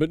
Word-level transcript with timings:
Hi 0.00 0.06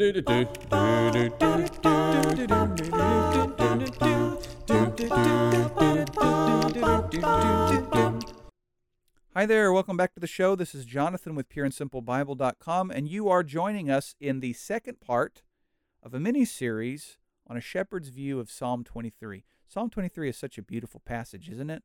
there, 9.45 9.71
welcome 9.71 9.95
back 9.95 10.13
to 10.13 10.19
the 10.19 10.27
show. 10.27 10.57
This 10.57 10.75
is 10.75 10.83
Jonathan 10.83 11.35
with 11.35 11.47
pureandsimplebible.com, 11.47 12.91
and 12.91 13.07
you 13.07 13.29
are 13.29 13.43
joining 13.43 13.89
us 13.89 14.13
in 14.19 14.41
the 14.41 14.51
second 14.51 14.99
part 14.99 15.43
of 16.03 16.13
a 16.13 16.19
mini 16.19 16.43
series 16.43 17.17
on 17.47 17.55
a 17.55 17.61
shepherd's 17.61 18.09
view 18.09 18.41
of 18.41 18.51
Psalm 18.51 18.83
23. 18.83 19.45
Psalm 19.69 19.89
23 19.89 20.27
is 20.27 20.35
such 20.35 20.57
a 20.57 20.61
beautiful 20.61 21.01
passage, 21.05 21.47
isn't 21.47 21.69
it? 21.69 21.83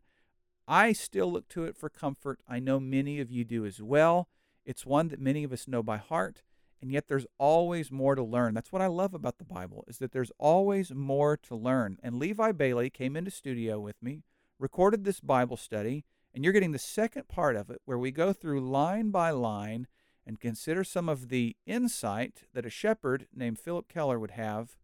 I 0.67 0.93
still 0.93 1.31
look 1.31 1.47
to 1.51 1.67
it 1.67 1.77
for 1.77 1.89
comfort. 1.89 2.41
I 2.49 2.59
know 2.59 2.81
many 2.81 3.21
of 3.21 3.31
you 3.31 3.45
do 3.45 3.65
as 3.65 3.81
well. 3.81 4.29
It's 4.67 4.85
one 4.85 5.07
that 5.11 5.21
many 5.21 5.45
of 5.45 5.53
us 5.53 5.69
know 5.69 5.85
by 5.85 5.99
heart, 5.99 6.43
and 6.83 6.93
yet 6.93 7.07
there's 7.07 7.27
always 7.39 7.93
more 7.93 8.17
to 8.17 8.23
learn. 8.23 8.55
That's 8.55 8.73
what 8.73 8.83
I 8.83 8.89
love 8.89 9.15
about 9.15 9.39
the 9.39 9.45
Bible, 9.45 9.85
is 9.87 9.99
that 9.99 10.11
there's 10.11 10.33
always 10.37 10.93
more 10.93 11.37
to 11.37 11.55
learn. 11.55 11.99
And 12.03 12.19
Levi 12.19 12.53
Bailey 12.53 12.91
came 12.91 13.17
into 13.17 13.31
studio 13.31 13.79
with 13.79 14.03
me, 14.03 14.25
recorded 14.59 15.05
this 15.05 15.21
Bible 15.21 15.57
study, 15.57 16.05
and 16.35 16.43
you're 16.43 16.53
getting 16.53 16.73
the 16.73 16.79
second 16.79 17.29
part 17.29 17.55
of 17.55 17.71
it 17.71 17.81
where 17.85 17.99
we 17.99 18.11
go 18.11 18.33
through 18.33 18.69
line 18.69 19.11
by 19.11 19.31
line 19.31 19.87
and 20.27 20.41
consider 20.41 20.83
some 20.83 21.09
of 21.09 21.29
the 21.29 21.57
insight 21.67 22.43
that 22.53 22.67
a 22.67 22.71
shepherd 22.71 23.27
named 23.35 23.59
Phillip 23.59 23.89
Keller 23.89 24.19
would 24.19 24.33
have, 24.33 24.77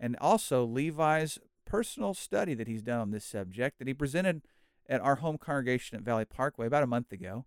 and 0.00 0.16
also 0.20 0.64
Levi's 0.64 1.38
personal 1.66 2.14
study 2.14 2.54
that 2.54 2.68
he's 2.68 2.82
done 2.82 3.00
on 3.00 3.10
this 3.10 3.24
subject 3.24 3.78
that 3.78 3.88
he 3.88 3.94
presented 3.94 4.42
at 4.88 5.00
our 5.00 5.16
home 5.16 5.38
congregation 5.38 5.96
at 5.96 6.04
Valley 6.04 6.24
Parkway 6.24 6.66
about 6.66 6.82
a 6.82 6.86
month 6.86 7.12
ago. 7.12 7.44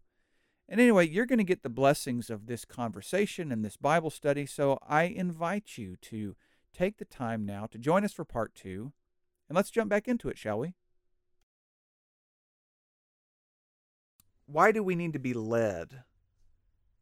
And 0.70 0.82
anyway, 0.82 1.08
you're 1.08 1.26
going 1.26 1.38
to 1.38 1.46
get 1.46 1.64
the 1.64 1.70
blessings 1.70 2.30
of 2.30 2.48
this 2.48 2.66
conversation 2.66 3.52
and 3.52 3.64
this 3.64 3.78
Bible 3.78 4.10
study, 4.10 4.46
so 4.46 4.78
I 4.88 5.04
invite 5.04 5.78
you 5.78 5.96
to 6.04 6.36
take 6.74 6.98
the 6.98 7.06
time 7.06 7.46
now 7.46 7.68
to 7.68 7.78
join 7.78 8.04
us 8.04 8.14
for 8.14 8.26
part 8.26 8.54
two, 8.54 8.92
and 9.48 9.56
let's 9.56 9.72
jump 9.72 9.90
back 9.90 10.08
into 10.08 10.28
it, 10.28 10.38
shall 10.38 10.60
we? 10.60 10.74
why 14.48 14.72
do 14.72 14.82
we 14.82 14.96
need 14.96 15.14
to 15.14 15.20
be 15.20 15.34
led 15.34 16.04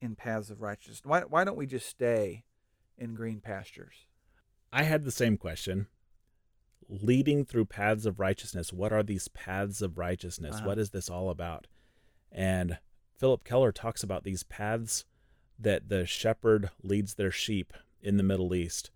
in 0.02 0.16
paths 0.16 0.50
of 0.50 0.62
righteousness? 0.62 1.02
Why, 1.04 1.22
why 1.22 1.44
don't 1.44 1.58
we 1.58 1.68
just 1.68 1.88
stay 1.88 2.44
in 2.98 3.14
green 3.14 3.40
pastures? 3.40 4.08
I 4.74 4.84
had 4.84 5.06
the 5.06 5.12
same 5.12 5.38
question. 5.38 5.88
Leading 6.90 7.46
through 7.46 7.66
paths 7.66 8.06
of 8.06 8.20
righteousness, 8.20 8.74
what 8.74 8.92
are 8.92 9.04
these 9.04 9.28
paths 9.30 9.82
of 9.82 9.98
righteousness? 9.98 10.56
Uh-huh. 10.58 10.68
What 10.68 10.80
is 10.80 10.90
this 10.90 11.10
all 11.10 11.30
about? 11.30 11.68
And 12.32 12.80
Phillip 13.18 13.44
Keller 13.44 13.72
talks 13.72 14.04
about 14.04 14.24
these 14.24 14.44
paths 14.44 15.06
that 15.58 15.90
the 15.90 16.06
shepherd 16.06 16.70
leads 16.84 17.14
their 17.16 17.32
sheep 17.32 17.74
in 18.02 18.18
the 18.18 18.24
Middle 18.24 18.54
East. 18.54 18.92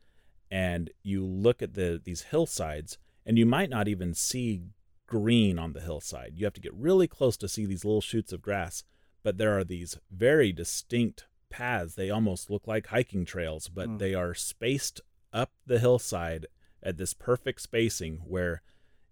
And 0.52 0.90
you 1.04 1.24
look 1.26 1.62
at 1.62 1.74
the 1.76 2.02
these 2.04 2.24
hillsides, 2.24 2.98
and 3.26 3.38
you 3.38 3.46
might 3.46 3.70
not 3.70 3.88
even 3.88 4.14
see 4.14 4.64
green 5.08 5.58
on 5.60 5.74
the 5.74 5.82
hillside. 5.82 6.34
You 6.36 6.46
have 6.46 6.54
to 6.54 6.62
get 6.62 6.74
really 6.74 7.08
close 7.08 7.38
to 7.38 7.48
see 7.48 7.66
these 7.66 7.86
little 7.86 8.02
shoots 8.02 8.32
of 8.34 8.42
grass, 8.42 8.84
but 9.24 9.38
there 9.38 9.58
are 9.58 9.64
these 9.64 9.98
very 10.12 10.52
distinct 10.52 11.26
paths. 11.50 11.96
They 11.96 12.10
almost 12.10 12.50
look 12.50 12.68
like 12.68 12.88
hiking 12.88 13.26
trails, 13.26 13.70
but 13.70 13.88
Mm. 13.90 14.00
they 14.00 14.14
are 14.14 14.34
spaced 14.34 15.02
up 15.32 15.52
the 15.66 15.80
hillside 15.80 16.48
at 16.82 16.98
this 16.98 17.14
perfect 17.14 17.62
spacing 17.62 18.18
where 18.18 18.62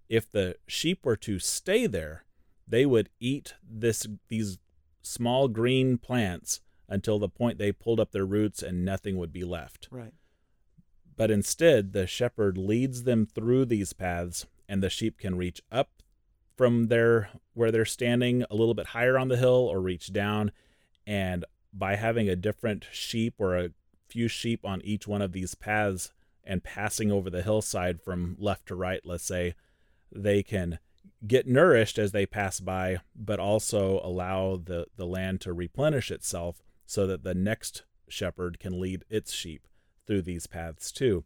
if 0.09 0.29
the 0.31 0.55
sheep 0.67 1.05
were 1.05 1.17
to 1.17 1.37
stay 1.39 1.85
there, 1.87 2.25
they 2.67 2.85
would 2.85 3.09
eat 3.19 3.53
this 3.63 4.07
these 4.27 4.57
small 5.07 5.47
green 5.47 5.97
plants 5.97 6.61
until 6.89 7.19
the 7.19 7.29
point 7.29 7.57
they 7.57 7.71
pulled 7.71 7.99
up 7.99 8.11
their 8.11 8.25
roots 8.25 8.61
and 8.63 8.85
nothing 8.85 9.17
would 9.17 9.33
be 9.33 9.43
left. 9.43 9.87
Right. 9.91 10.13
But 11.15 11.31
instead, 11.31 11.93
the 11.93 12.07
shepherd 12.07 12.57
leads 12.57 13.03
them 13.03 13.25
through 13.25 13.65
these 13.65 13.91
paths, 13.91 14.45
and 14.69 14.83
the 14.83 14.89
sheep 14.89 15.17
can 15.17 15.35
reach 15.35 15.61
up 15.71 15.89
from 16.55 16.87
their 16.87 17.29
where 17.53 17.71
they're 17.71 17.85
standing 17.85 18.43
a 18.49 18.55
little 18.55 18.73
bit 18.73 18.87
higher 18.87 19.17
on 19.17 19.27
the 19.27 19.37
hill 19.37 19.67
or 19.71 19.81
reach 19.81 20.13
down. 20.13 20.51
And 21.05 21.43
by 21.73 21.95
having 21.95 22.29
a 22.29 22.35
different 22.35 22.85
sheep 22.91 23.35
or 23.39 23.57
a 23.57 23.71
few 24.07 24.27
sheep 24.27 24.63
on 24.63 24.81
each 24.83 25.07
one 25.07 25.21
of 25.21 25.31
these 25.31 25.55
paths 25.55 26.11
and 26.43 26.63
passing 26.63 27.11
over 27.11 27.29
the 27.29 27.41
hillside 27.41 28.01
from 28.01 28.35
left 28.39 28.67
to 28.67 28.75
right, 28.75 29.01
let's 29.03 29.25
say, 29.25 29.55
they 30.11 30.43
can 30.43 30.79
get 31.25 31.47
nourished 31.47 31.97
as 31.97 32.11
they 32.11 32.25
pass 32.25 32.59
by, 32.59 32.99
but 33.15 33.39
also 33.39 33.99
allow 34.03 34.55
the, 34.57 34.85
the 34.95 35.05
land 35.05 35.41
to 35.41 35.53
replenish 35.53 36.11
itself 36.11 36.61
so 36.85 37.07
that 37.07 37.23
the 37.23 37.33
next 37.33 37.83
shepherd 38.07 38.59
can 38.59 38.79
lead 38.79 39.03
its 39.09 39.33
sheep 39.33 39.67
through 40.05 40.21
these 40.21 40.47
paths 40.47 40.91
too. 40.91 41.23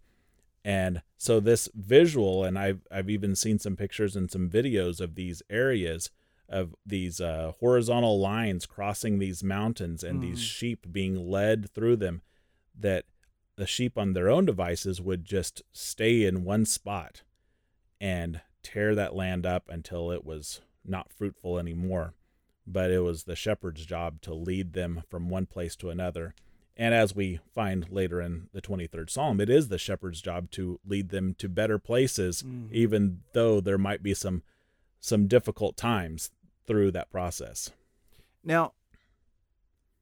And 0.63 1.02
so 1.18 1.40
this 1.40 1.68
visual, 1.74 2.44
and 2.44 2.57
I've 2.57 2.81
I've 2.91 3.09
even 3.09 3.35
seen 3.35 3.57
some 3.59 3.75
pictures 3.75 4.16
and 4.16 4.29
some 4.31 4.50
videos 4.50 5.02
of 5.02 5.16
these 5.16 5.41
areas 5.50 6.12
of 6.47 6.75
these 6.85 7.19
uh, 7.19 7.53
horizontal 7.59 8.19
lines 8.19 8.66
crossing 8.66 9.18
these 9.19 9.44
mountains 9.44 10.03
and 10.03 10.22
these 10.22 10.40
Mhm. 10.40 10.44
sheep 10.44 10.88
being 10.91 11.16
led 11.29 11.69
through 11.72 11.96
them. 11.96 12.22
That 12.78 13.06
the 13.56 13.66
sheep 13.66 13.97
on 13.97 14.13
their 14.13 14.29
own 14.29 14.46
devices 14.46 15.02
would 15.02 15.25
just 15.25 15.62
stay 15.72 16.25
in 16.25 16.44
one 16.44 16.66
spot 16.66 17.23
and 18.00 18.41
tear 18.63 18.95
that 18.95 19.16
land 19.16 19.45
up 19.45 19.69
until 19.69 20.11
it 20.11 20.25
was 20.25 20.61
not 20.85 21.11
fruitful 21.11 21.57
anymore. 21.59 22.13
But 22.67 22.91
it 22.91 22.99
was 22.99 23.23
the 23.23 23.35
shepherd's 23.35 23.85
job 23.85 24.22
to 24.22 24.33
lead 24.33 24.73
them 24.73 25.03
from 25.09 25.29
one 25.29 25.45
place 25.45 25.75
to 25.77 25.89
another. 25.89 26.33
And 26.77 26.94
as 26.95 27.16
we 27.16 27.39
find 27.53 27.89
later 27.89 28.22
in 28.22 28.47
the 28.53 28.61
23rd 28.61 29.09
Psalm, 29.09 29.41
it 29.41 29.49
is 29.49 29.67
the 29.67 29.77
shepherd's 29.77 30.22
job 30.22 30.49
to 30.51 30.79
lead 30.85 31.09
them 31.09 31.33
to 31.35 31.49
better 31.49 31.77
places, 31.77 32.44
Mhm. 32.44 32.72
even 32.72 33.23
though 33.33 33.59
there 33.61 33.77
might 33.77 34.01
be 34.03 34.13
some 34.13 34.44
some 35.03 35.28
difficult 35.28 35.75
times 35.78 36.29
through 36.67 36.91
that 36.91 37.09
process. 37.09 37.72
Now, 38.43 38.73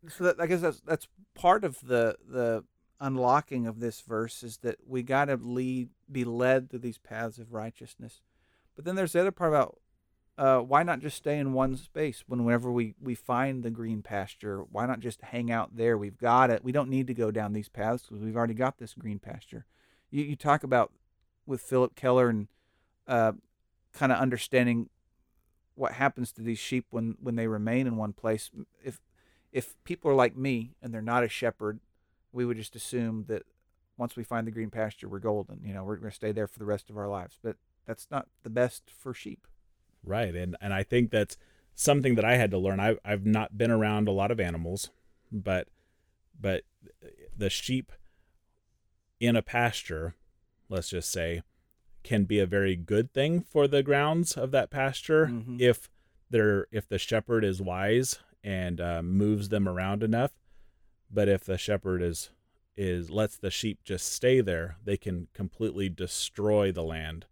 so 0.09 0.26
that, 0.26 0.40
I 0.40 0.46
guess 0.46 0.59
that's 0.62 0.81
that's 0.81 1.08
part 1.34 1.64
of 1.64 1.80
the 1.81 2.18
the 2.28 2.66
unlocking 3.00 3.66
of 3.66 3.80
this 3.80 4.02
verse 4.02 4.44
is 4.44 4.58
that 4.58 4.76
we 4.86 5.02
got 5.02 5.26
to 5.26 5.38
lead, 5.38 5.90
be 6.12 6.26
led 6.26 6.70
through 6.70 6.80
these 6.80 6.97
paths 6.97 7.40
of 7.40 7.53
righteousness. 7.53 8.22
But 8.79 8.85
then 8.85 8.95
there's 8.95 9.12
the 9.12 9.19
other 9.19 9.31
part 9.34 9.51
about 9.51 9.78
uh, 10.38 10.59
why 10.59 10.84
not 10.84 11.01
just 11.01 11.17
stay 11.17 11.38
in 11.38 11.51
one 11.51 11.75
space 11.75 12.23
when 12.28 12.45
whenever 12.45 12.72
we, 12.72 12.95
we 13.01 13.13
find 13.13 13.62
the 13.62 13.69
green 13.69 14.01
pasture? 14.01 14.63
Why 14.72 14.85
not 14.85 15.01
just 15.01 15.22
hang 15.22 15.51
out 15.51 15.75
there? 15.75 15.97
We've 15.97 16.17
got 16.17 16.50
it. 16.50 16.63
We 16.63 16.72
don't 16.72 16.90
need 16.90 17.06
to 17.07 17.13
go 17.13 17.29
down 17.29 17.51
these 17.51 17.67
paths 17.67 18.03
because 18.03 18.23
we've 18.23 18.38
already 18.38 18.53
got 18.53 18.78
this 18.78 18.94
green 18.94 19.19
pasture. 19.19 19.66
You, 20.12 20.23
you 20.23 20.38
talk 20.38 20.63
about 20.63 20.94
with 21.45 21.59
Phillip 21.59 21.94
Keller 21.97 22.29
and 22.29 22.47
uh, 23.06 23.34
kind 23.91 24.13
of 24.13 24.17
understanding 24.17 24.88
what 25.75 25.91
happens 25.91 26.31
to 26.31 26.41
these 26.41 26.57
sheep 26.57 26.85
when, 26.90 27.17
when 27.19 27.35
they 27.35 27.47
remain 27.47 27.85
in 27.85 27.97
one 27.97 28.13
place. 28.13 28.50
If 28.81 29.01
if 29.51 29.75
people 29.84 30.09
are 30.09 30.16
like 30.16 30.38
me 30.38 30.72
and 30.81 30.94
they're 30.94 31.01
not 31.01 31.25
a 31.25 31.28
shepherd, 31.28 31.81
we 32.31 32.46
would 32.46 32.56
just 32.56 32.78
assume 32.78 33.25
that 33.28 33.44
once 33.97 34.16
we 34.16 34.23
find 34.23 34.47
the 34.47 34.51
green 34.51 34.69
pasture, 34.69 35.09
we're 35.09 35.19
golden. 35.19 35.59
You 35.66 35.73
know, 35.73 35.84
we're 35.84 35.97
going 35.97 36.11
to 36.11 36.16
stay 36.16 36.31
there 36.31 36.47
for 36.47 36.59
the 36.59 36.66
rest 36.66 36.90
of 36.90 36.97
our 36.97 37.09
lives. 37.09 37.38
But 37.44 37.57
that's 37.85 38.07
not 38.12 38.28
the 38.44 38.50
best 38.50 38.84
for 38.91 39.13
sheep. 39.13 39.47
Right. 40.03 40.35
And 40.35 40.56
and 40.62 40.73
I 40.73 40.84
think 40.84 41.12
that's 41.12 41.38
something 41.75 42.16
that 42.16 42.25
I 42.25 42.35
had 42.38 42.51
to 42.51 42.57
learn. 42.57 42.79
I 42.79 42.97
I've 43.03 43.25
not 43.25 43.57
been 43.57 43.72
around 43.72 44.07
a 44.07 44.12
lot 44.13 44.31
of 44.31 44.40
animals, 44.40 44.90
but 45.31 45.67
but 46.40 46.63
the 47.35 47.50
sheep 47.50 47.91
in 49.19 49.35
a 49.35 49.41
pasture, 49.41 50.16
let's 50.69 50.90
just 50.90 51.12
say, 51.12 51.41
can 52.03 52.23
be 52.23 52.40
a 52.40 52.45
very 52.45 52.75
good 52.75 53.12
thing 53.13 53.41
for 53.41 53.67
the 53.67 53.84
grounds 53.84 54.38
of 54.38 54.51
that 54.51 54.69
pasture 54.69 55.28
Mhm. 55.28 55.59
if 55.59 55.90
they're 56.29 56.67
if 56.72 56.88
the 56.88 56.97
shepherd 57.00 57.44
is 57.44 57.61
wise 57.61 58.19
and 58.44 58.79
uh, 58.79 59.01
moves 59.03 59.50
them 59.50 59.67
around 59.67 60.01
enough. 60.03 60.31
But 61.11 61.28
if 61.28 61.44
the 61.44 61.57
shepherd 61.57 62.01
is 62.01 62.29
is 62.78 63.09
lets 63.09 63.35
the 63.35 63.51
sheep 63.51 63.84
just 63.84 64.07
stay 64.07 64.40
there, 64.40 64.78
they 64.85 64.96
can 64.96 65.28
completely 65.34 65.90
destroy 65.90 66.72
the 66.72 66.84
land, 66.84 67.25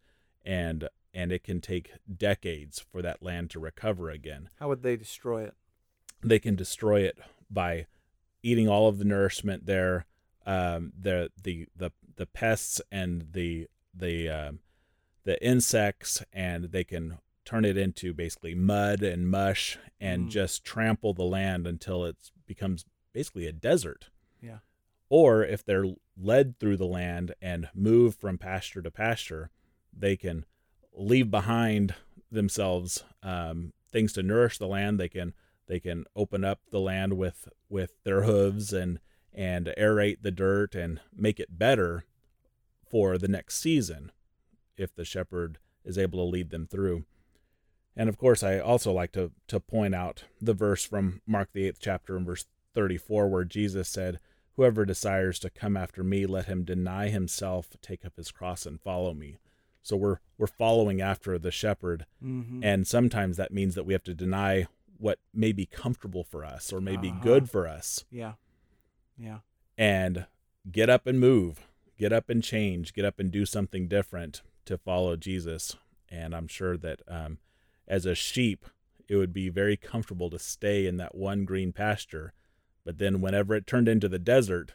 and 0.48 0.88
and 1.14 1.32
it 1.32 1.44
can 1.44 1.60
take 1.62 1.92
decades 2.16 2.80
for 2.80 3.02
that 3.02 3.22
land 3.22 3.50
to 3.52 3.60
recover 3.60 4.10
again. 4.10 4.50
How 4.60 4.68
would 4.70 4.82
they 4.84 4.96
destroy 4.96 5.44
it? 5.44 5.54
They 6.24 6.40
can 6.40 6.56
destroy 6.56 7.02
it 7.02 7.18
by 7.50 7.86
eating 8.44 8.68
all 8.68 8.88
of 8.88 8.98
the 8.98 9.06
nourishment 9.06 9.66
there, 9.66 10.06
um, 10.46 10.94
the 11.00 11.30
the 11.44 11.68
the 11.76 11.92
the 12.16 12.26
pests 12.26 12.82
and 12.92 13.28
the 13.34 13.68
the 13.94 14.30
um, 14.30 14.60
the 15.26 15.44
insects, 15.46 16.24
and 16.32 16.66
they 16.66 16.84
can 16.84 17.18
turn 17.44 17.66
it 17.66 17.78
into 17.78 18.14
basically 18.14 18.56
mud 18.56 19.02
and 19.04 19.30
mush 19.30 19.78
and 20.00 20.28
Mm. 20.28 20.30
just 20.32 20.64
trample 20.64 21.14
the 21.14 21.24
land 21.24 21.66
until 21.68 22.06
it 22.06 22.18
becomes 22.46 22.86
basically 23.14 23.48
a 23.48 23.52
desert. 23.54 24.10
Yeah. 24.42 24.60
Or 25.10 25.44
if 25.44 25.64
they're 25.66 25.86
led 26.18 26.60
through 26.60 26.78
the 26.78 26.86
land 26.86 27.34
and 27.42 27.70
move 27.74 28.16
from 28.16 28.38
pasture 28.38 28.82
to 28.82 28.92
pasture, 28.92 29.50
they 29.98 30.16
can 30.16 30.46
leave 30.94 31.32
behind 31.32 31.96
themselves 32.32 33.04
um, 33.24 33.74
things 33.92 34.14
to 34.14 34.24
nourish 34.24 34.58
the 34.58 34.68
land. 34.68 35.00
They 35.00 35.10
can 35.10 35.34
they 35.68 35.80
can 35.80 36.06
open 36.16 36.44
up 36.44 36.60
the 36.72 36.80
land 36.80 37.14
with 37.14 37.50
with 37.70 38.04
their 38.04 38.24
hooves 38.24 38.74
and 38.74 39.00
and 39.34 39.74
aerate 39.78 40.22
the 40.22 40.32
dirt 40.32 40.76
and 40.76 41.00
make 41.16 41.40
it 41.40 41.58
better 41.58 42.06
for 42.90 43.18
the 43.18 43.28
next 43.28 43.60
season 43.60 44.12
if 44.78 44.96
the 44.96 45.06
shepherd 45.06 45.60
is 45.84 45.98
able 45.98 46.20
to 46.20 46.30
lead 46.30 46.50
them 46.50 46.68
through. 46.68 47.06
And 47.96 48.10
of 48.10 48.18
course, 48.18 48.44
I 48.44 48.60
also 48.60 48.92
like 48.92 49.12
to, 49.14 49.32
to 49.48 49.60
point 49.60 49.96
out 49.96 50.24
the 50.40 50.54
verse 50.54 50.84
from 50.84 51.22
Mark, 51.26 51.50
the 51.54 51.68
eighth 51.68 51.80
chapter, 51.80 52.16
and 52.16 52.26
verse 52.26 52.46
34, 52.76 53.28
where 53.28 53.44
Jesus 53.44 53.90
said, 53.90 54.20
Whoever 54.56 54.86
desires 54.86 55.40
to 55.40 55.50
come 55.50 55.76
after 55.76 56.04
me, 56.04 56.26
let 56.26 56.46
him 56.46 56.64
deny 56.64 57.10
himself, 57.10 57.70
take 57.82 58.06
up 58.06 58.18
his 58.18 58.32
cross, 58.32 58.66
and 58.66 58.82
follow 58.82 59.14
me. 59.14 59.38
So 59.88 59.96
we're 59.96 60.18
we're 60.38 60.48
following 60.48 61.00
after 61.02 61.40
the 61.40 61.50
shepherd, 61.50 62.06
Mm-hmm. 62.22 62.62
and 62.62 62.86
sometimes 62.86 63.38
that 63.38 63.54
means 63.54 63.74
that 63.76 63.86
we 63.86 63.94
have 63.94 64.04
to 64.04 64.14
deny 64.14 64.68
what 64.98 65.20
may 65.34 65.54
be 65.54 65.66
comfortable 65.66 66.24
for 66.26 66.44
us 66.44 66.74
or 66.74 66.82
may 66.82 66.98
be 66.98 67.10
Uh-huh. 67.10 67.24
good 67.24 67.50
for 67.50 67.68
us, 67.68 68.04
Yeah. 68.12 68.34
Yeah. 69.18 69.40
and 69.78 70.26
get 70.70 70.90
up 70.90 71.08
and 71.08 71.20
move, 71.22 71.66
get 71.98 72.12
up 72.12 72.30
and 72.30 72.44
change, 72.44 72.94
get 72.94 73.06
up 73.06 73.18
and 73.18 73.32
do 73.32 73.46
something 73.46 73.88
different 73.88 74.42
to 74.66 74.78
follow 74.78 75.16
Jesus. 75.16 75.78
And 76.10 76.36
I'm 76.36 76.48
sure 76.50 76.76
that 76.78 77.02
um, 77.08 77.38
as 77.88 78.06
a 78.06 78.14
sheep, 78.16 78.66
it 79.08 79.16
would 79.16 79.32
be 79.32 79.48
very 79.48 79.78
comfortable 79.78 80.30
to 80.32 80.40
stay 80.40 80.86
in 80.86 80.98
that 80.98 81.16
one 81.16 81.46
green 81.46 81.72
pasture, 81.72 82.34
but 82.84 82.98
then 82.98 83.22
whenever 83.22 83.56
it 83.56 83.66
turned 83.66 83.88
into 83.88 84.10
the 84.10 84.20
desert, 84.20 84.74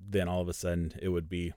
then 0.00 0.26
all 0.26 0.40
of 0.40 0.48
a 0.48 0.54
sudden 0.54 0.94
it 1.02 1.08
would 1.10 1.28
be 1.28 1.52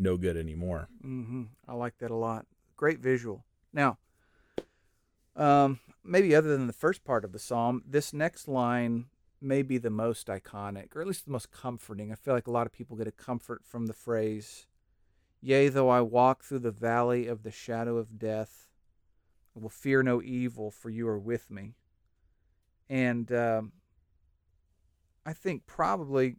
no 0.00 0.16
good 0.16 0.36
anymore. 0.36 0.88
Mm-hmm. 1.04 1.44
I 1.68 1.74
like 1.74 1.98
that 1.98 2.10
a 2.10 2.16
lot. 2.16 2.46
Great 2.76 3.00
visual. 3.00 3.44
Now, 3.72 3.98
um, 5.36 5.80
maybe 6.04 6.34
other 6.34 6.56
than 6.56 6.66
the 6.66 6.72
first 6.72 7.04
part 7.04 7.24
of 7.24 7.32
the 7.32 7.38
psalm, 7.38 7.82
this 7.86 8.12
next 8.12 8.48
line 8.48 9.06
may 9.40 9.62
be 9.62 9.78
the 9.78 9.90
most 9.90 10.26
iconic, 10.26 10.94
or 10.94 11.00
at 11.00 11.06
least 11.06 11.24
the 11.24 11.30
most 11.30 11.50
comforting. 11.50 12.12
I 12.12 12.14
feel 12.14 12.34
like 12.34 12.46
a 12.46 12.52
lot 12.52 12.66
of 12.66 12.72
people 12.72 12.96
get 12.96 13.06
a 13.06 13.12
comfort 13.12 13.62
from 13.64 13.86
the 13.86 13.94
phrase, 13.94 14.66
Yea, 15.42 15.68
though 15.68 15.88
I 15.88 16.02
walk 16.02 16.44
through 16.44 16.58
the 16.58 16.70
valley 16.70 17.26
of 17.26 17.42
the 17.42 17.50
shadow 17.50 17.96
of 17.96 18.18
death, 18.18 18.68
I 19.56 19.60
will 19.60 19.70
fear 19.70 20.02
no 20.02 20.20
evil, 20.22 20.70
for 20.70 20.90
you 20.90 21.08
are 21.08 21.18
with 21.18 21.50
me. 21.50 21.74
And 22.90 23.32
um, 23.32 23.72
I 25.24 25.32
think 25.32 25.64
probably 25.64 26.36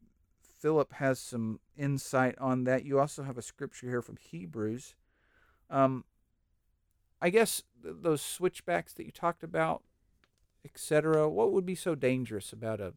Phillip 0.61 0.93
has 0.93 1.19
some 1.19 1.59
insight 1.75 2.35
on 2.39 2.65
that. 2.65 2.85
You 2.85 2.99
also 2.99 3.23
have 3.23 3.37
a 3.37 3.41
scripture 3.41 3.87
here 3.87 4.01
from 4.01 4.17
Hebrews. 4.17 4.93
Um, 5.69 6.05
I 7.19 7.29
guess 7.31 7.63
th- 7.81 7.95
those 8.01 8.21
switchbacks 8.21 8.93
that 8.93 9.05
you 9.05 9.11
talked 9.11 9.43
about, 9.43 9.81
etc. 10.63 11.27
What 11.27 11.51
would 11.51 11.65
be 11.65 11.75
so 11.75 11.95
dangerous 11.95 12.53
about 12.53 12.79
a 12.79 12.93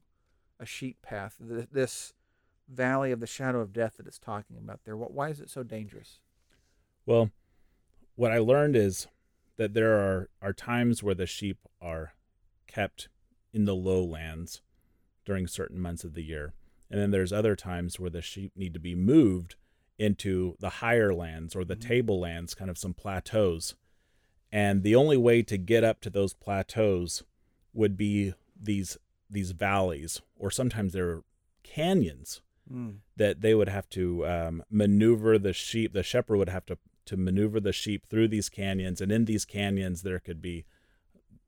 a 0.61 0.67
sheep 0.67 1.01
path? 1.03 1.37
Th- 1.47 1.69
this 1.73 2.13
valley 2.69 3.13
of 3.13 3.21
the 3.21 3.27
shadow 3.27 3.61
of 3.61 3.73
death 3.73 3.97
that 3.97 4.07
it's 4.07 4.19
talking 4.19 4.57
about 4.57 4.81
there. 4.85 4.97
What? 4.97 5.13
Why 5.13 5.31
is 5.31 5.41
it 5.41 5.49
so 5.49 5.63
dangerous? 5.63 6.21
Well, 7.07 7.31
what 8.15 8.31
I 8.31 8.39
learned 8.39 8.77
is 8.77 9.09
that 9.57 9.75
there 9.75 9.95
are, 9.95 10.29
are 10.43 10.53
times 10.53 11.03
where 11.03 11.15
the 11.15 11.27
sheep 11.27 11.59
are 11.81 12.13
kept 12.67 13.09
in 13.53 13.65
the 13.65 13.75
lowlands 13.75 14.63
during 15.25 15.47
certain 15.47 15.81
months 15.81 16.05
of 16.05 16.15
the 16.15 16.23
year. 16.23 16.53
And 16.95 17.03
then 17.03 17.11
there's 17.11 17.33
other 17.33 17.57
times 17.57 17.99
where 17.99 18.09
the 18.09 18.23
sheep 18.23 18.53
need 18.55 18.73
to 18.75 18.79
be 18.79 18.95
moved 18.95 19.57
into 19.99 20.55
the 20.61 20.69
higher 20.79 21.13
lands 21.13 21.57
or 21.57 21.65
the 21.65 21.75
Mhm. 21.75 21.81
tablelands, 21.81 22.55
kind 22.55 22.71
of 22.71 22.79
some 22.79 22.95
plateaus. 22.95 23.75
And 24.53 24.85
the 24.85 24.95
only 24.95 25.17
way 25.17 25.43
to 25.43 25.59
get 25.59 25.83
up 25.83 26.01
to 26.03 26.09
those 26.11 26.35
plateaus 26.35 27.25
would 27.73 27.97
be 27.97 28.35
these 28.55 28.97
these 29.29 29.51
valleys, 29.51 30.23
or 30.37 30.53
sometimes 30.53 30.93
they're 30.93 31.25
canyons 31.65 32.43
Mm. 32.71 32.99
that 33.17 33.41
they 33.41 33.57
would 33.57 33.69
have 33.69 33.89
to 33.91 34.25
um, 34.25 34.63
maneuver 34.71 35.37
the 35.37 35.53
sheep. 35.53 35.95
The 35.95 36.05
shepherd 36.05 36.37
would 36.37 36.49
have 36.49 36.65
to 36.67 36.79
to 37.07 37.17
maneuver 37.17 37.59
the 37.59 37.73
sheep 37.73 38.07
through 38.07 38.29
these 38.29 38.49
canyons, 38.49 39.01
and 39.01 39.11
in 39.11 39.25
these 39.25 39.45
canyons 39.45 40.03
there 40.03 40.21
could 40.21 40.41
be 40.41 40.65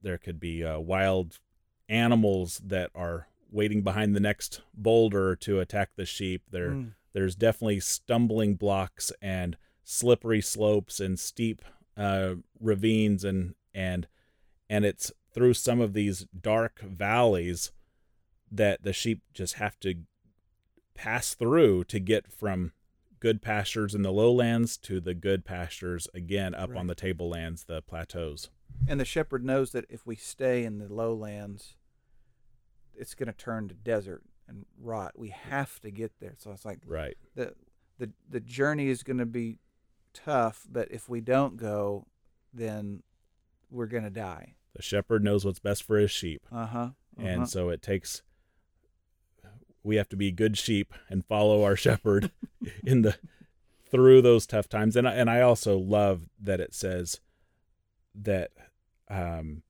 there 0.03 0.19
could 0.19 0.41
be 0.41 0.65
uh, 0.65 0.81
wild 0.81 1.39
animals 1.89 2.59
that 2.65 2.91
are 2.97 3.29
waiting 3.51 3.83
behind 3.83 4.15
the 4.17 4.21
next 4.21 4.63
boulder 4.75 5.37
to 5.37 5.61
attack 5.61 5.91
the 5.97 6.05
sheep. 6.07 6.43
There 6.51 6.71
Mm. 6.71 6.93
there's 7.13 7.35
definitely 7.37 7.81
stumbling 7.81 8.57
blocks 8.57 9.11
and 9.23 9.57
slippery 9.85 10.41
slopes 10.43 11.01
and 11.01 11.19
steep 11.19 11.63
uh, 11.97 12.35
ravines 12.61 13.25
and 13.25 13.55
and 13.73 14.07
and 14.69 14.85
it's 14.85 15.13
through 15.33 15.55
some 15.55 15.81
of 15.81 15.93
these 15.95 16.27
dark 16.39 16.81
valleys 16.81 17.71
that 18.51 18.83
the 18.83 18.93
sheep 18.93 19.23
just 19.33 19.55
have 19.55 19.79
to 19.81 19.95
pass 20.95 21.35
through 21.35 21.85
to 21.85 21.99
get 22.01 22.31
from 22.31 22.73
good 23.21 23.41
pastures 23.43 23.95
in 23.95 24.03
the 24.03 24.13
lowlands 24.13 24.77
to 24.77 25.01
the 25.01 25.15
good 25.15 25.45
pastures 25.45 26.07
again 26.15 26.55
up 26.55 26.71
Right. 26.71 26.79
on 26.79 26.87
the 26.87 26.95
tablelands, 26.95 27.65
the 27.65 27.81
plateaus. 27.83 28.51
And 28.87 29.01
the 29.01 29.05
shepherd 29.05 29.45
knows 29.45 29.73
that 29.73 29.87
if 29.89 30.07
we 30.07 30.17
stay 30.17 30.65
in 30.65 30.79
the 30.79 30.93
lowlands, 30.93 31.77
it's 32.99 33.15
going 33.15 33.27
to 33.29 33.33
turn 33.33 33.69
to 33.69 33.75
desert 33.75 34.23
and 34.49 34.65
rot. 34.81 35.13
We 35.19 35.29
have 35.31 35.81
to 35.81 35.91
get 35.91 36.13
there. 36.21 36.35
So 36.39 36.53
it's 36.53 36.65
like 36.65 36.79
Right. 36.87 37.17
the 37.35 37.55
the 37.99 38.11
the 38.29 38.41
journey 38.41 38.89
is 38.89 39.03
going 39.03 39.19
to 39.19 39.27
be 39.27 39.59
tough, 40.13 40.67
but 40.71 40.91
if 40.91 41.09
we 41.09 41.21
don't 41.21 41.57
go, 41.57 42.07
then 42.53 43.03
we're 43.71 43.87
going 43.87 44.05
to 44.05 44.11
die. 44.11 44.55
The 44.75 44.83
shepherd 44.83 45.25
knows 45.25 45.45
what's 45.45 45.59
best 45.59 45.83
for 45.83 45.97
his 45.99 46.11
sheep. 46.11 46.43
Uh 46.53 46.67
huh. 46.67 46.89
And 47.19 47.49
so 47.49 47.71
it 47.71 47.81
takes 47.83 48.23
we 49.83 49.97
have 49.97 50.09
to 50.09 50.17
be 50.17 50.33
good 50.33 50.59
sheep 50.59 50.93
and 51.09 51.25
follow 51.25 51.63
our 51.63 51.77
shepherd 51.77 52.31
in 52.85 53.03
the 53.03 53.17
through 53.91 54.21
those 54.21 54.47
tough 54.47 54.69
times. 54.69 54.97
And 54.97 55.09
I, 55.09 55.13
and 55.15 55.31
I 55.31 55.41
also 55.41 55.79
love 55.79 56.29
that 56.41 56.61
it 56.61 56.75
says 56.75 57.21
that 58.15 58.51
um 59.09 59.63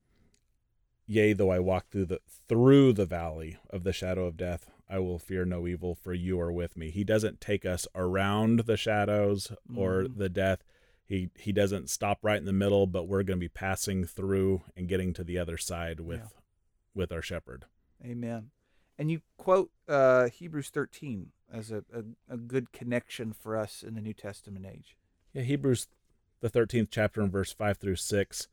yea 1.07 1.33
though 1.33 1.49
I 1.51 1.59
walk 1.59 1.89
through 1.89 2.05
the 2.05 2.19
through 2.47 2.93
the 2.93 3.05
valley 3.05 3.57
of 3.69 3.83
the 3.83 3.93
shadow 3.93 4.25
of 4.25 4.37
death 4.37 4.69
I 4.89 4.99
will 4.99 5.19
fear 5.19 5.43
no 5.45 5.67
evil 5.67 5.95
for 5.95 6.13
you 6.13 6.39
are 6.39 6.51
with 6.51 6.77
me. 6.77 6.91
He 6.91 7.03
doesn't 7.03 7.41
take 7.41 7.65
us 7.65 7.87
around 7.93 8.59
the 8.61 8.77
shadows 8.77 9.51
or 9.75 10.03
Mhm. 10.03 10.17
the 10.17 10.29
death. 10.29 10.63
He 11.05 11.29
he 11.37 11.51
doesn't 11.51 11.89
stop 11.89 12.19
right 12.21 12.37
in 12.39 12.45
the 12.45 12.53
middle, 12.53 12.87
but 12.87 13.05
we're 13.05 13.23
going 13.23 13.37
to 13.39 13.43
be 13.43 13.49
passing 13.49 14.05
through 14.05 14.63
and 14.77 14.87
getting 14.87 15.11
to 15.13 15.25
the 15.25 15.37
other 15.37 15.57
side 15.57 15.99
with 15.99 16.19
Yeah. 16.21 16.39
with 16.93 17.11
our 17.11 17.21
shepherd. 17.21 17.65
Amen. 18.03 18.51
And 18.97 19.11
you 19.11 19.21
quote 19.37 19.71
uh, 19.89 20.29
Hebrews 20.29 20.69
13 20.69 21.31
as 21.51 21.69
a, 21.71 21.83
a, 21.93 22.03
a 22.33 22.37
good 22.37 22.71
connection 22.71 23.33
for 23.33 23.57
us 23.57 23.83
in 23.83 23.93
the 23.93 24.01
New 24.01 24.13
Testament 24.13 24.65
age. 24.65 24.95
Yeah, 25.33 25.43
Hebrews 25.43 25.87
the 26.39 26.49
13th 26.49 26.89
chapter 26.91 27.19
and 27.21 27.31
verse 27.31 27.51
5 27.51 27.77
through 27.77 27.95
6. 27.97 28.47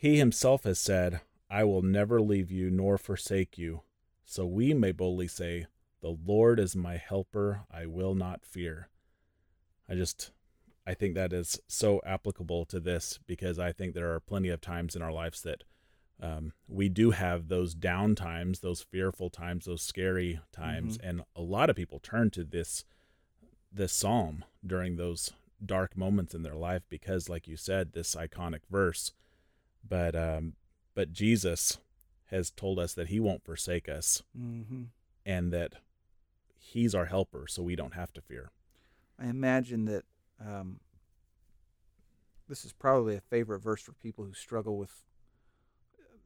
He 0.00 0.16
himself 0.16 0.62
has 0.62 0.78
said, 0.78 1.22
I 1.50 1.64
will 1.64 1.82
never 1.82 2.22
leave 2.22 2.52
you 2.52 2.70
nor 2.70 2.98
forsake 2.98 3.58
you. 3.58 3.82
So 4.24 4.46
we 4.46 4.72
may 4.72 4.92
boldly 4.92 5.26
say, 5.26 5.66
The 6.02 6.16
Lord 6.24 6.60
is 6.60 6.76
my 6.76 6.96
helper, 6.96 7.62
I 7.68 7.86
will 7.86 8.14
not 8.14 8.46
fear. 8.46 8.90
I 9.88 9.96
just 9.96 10.30
I 10.86 10.94
think 10.94 11.16
that 11.16 11.32
is 11.32 11.60
so 11.66 12.00
applicable 12.06 12.64
to 12.66 12.78
this 12.78 13.18
because 13.26 13.58
I 13.58 13.72
think 13.72 13.92
there 13.92 14.14
are 14.14 14.20
plenty 14.20 14.50
of 14.50 14.60
times 14.60 14.94
in 14.94 15.02
our 15.02 15.12
lives 15.12 15.42
that 15.42 15.64
um, 16.22 16.52
we 16.68 16.88
do 16.88 17.10
have 17.10 17.48
those 17.48 17.74
down 17.74 18.14
times, 18.14 18.60
those 18.60 18.82
fearful 18.82 19.30
times, 19.30 19.64
those 19.64 19.82
scary 19.82 20.40
times, 20.52 20.96
and 21.02 21.22
a 21.34 21.42
lot 21.42 21.70
of 21.70 21.76
people 21.76 21.98
turn 21.98 22.30
to 22.30 22.44
this 22.44 22.84
this 23.72 23.92
psalm 23.92 24.44
during 24.64 24.94
those 24.94 25.32
dark 25.64 25.96
moments 25.96 26.34
in 26.34 26.42
their 26.44 26.56
life 26.56 26.82
because, 26.88 27.28
like 27.28 27.48
you 27.48 27.56
said, 27.56 27.92
this 27.92 28.14
iconic 28.14 28.60
verse. 28.70 29.12
But 29.88 30.14
um, 30.14 30.54
but 30.94 31.12
Jesus 31.12 31.78
has 32.26 32.50
told 32.50 32.78
us 32.78 32.92
that 32.94 33.08
He 33.08 33.20
won't 33.20 33.44
forsake 33.44 33.88
us 33.88 34.22
Mm-hmm. 34.38 34.84
and 35.24 35.52
that 35.52 35.74
He's 36.58 36.94
our 36.94 37.06
helper, 37.06 37.46
so 37.48 37.62
we 37.62 37.76
don't 37.76 37.94
have 37.94 38.12
to 38.12 38.20
fear. 38.20 38.50
I 39.18 39.26
imagine 39.26 39.86
that 39.86 40.04
um, 40.44 40.80
this 42.48 42.64
is 42.64 42.72
probably 42.72 43.16
a 43.16 43.20
favorite 43.20 43.60
verse 43.60 43.82
for 43.82 43.92
people 43.92 44.24
who 44.24 44.34
struggle 44.34 44.76
with 44.76 45.02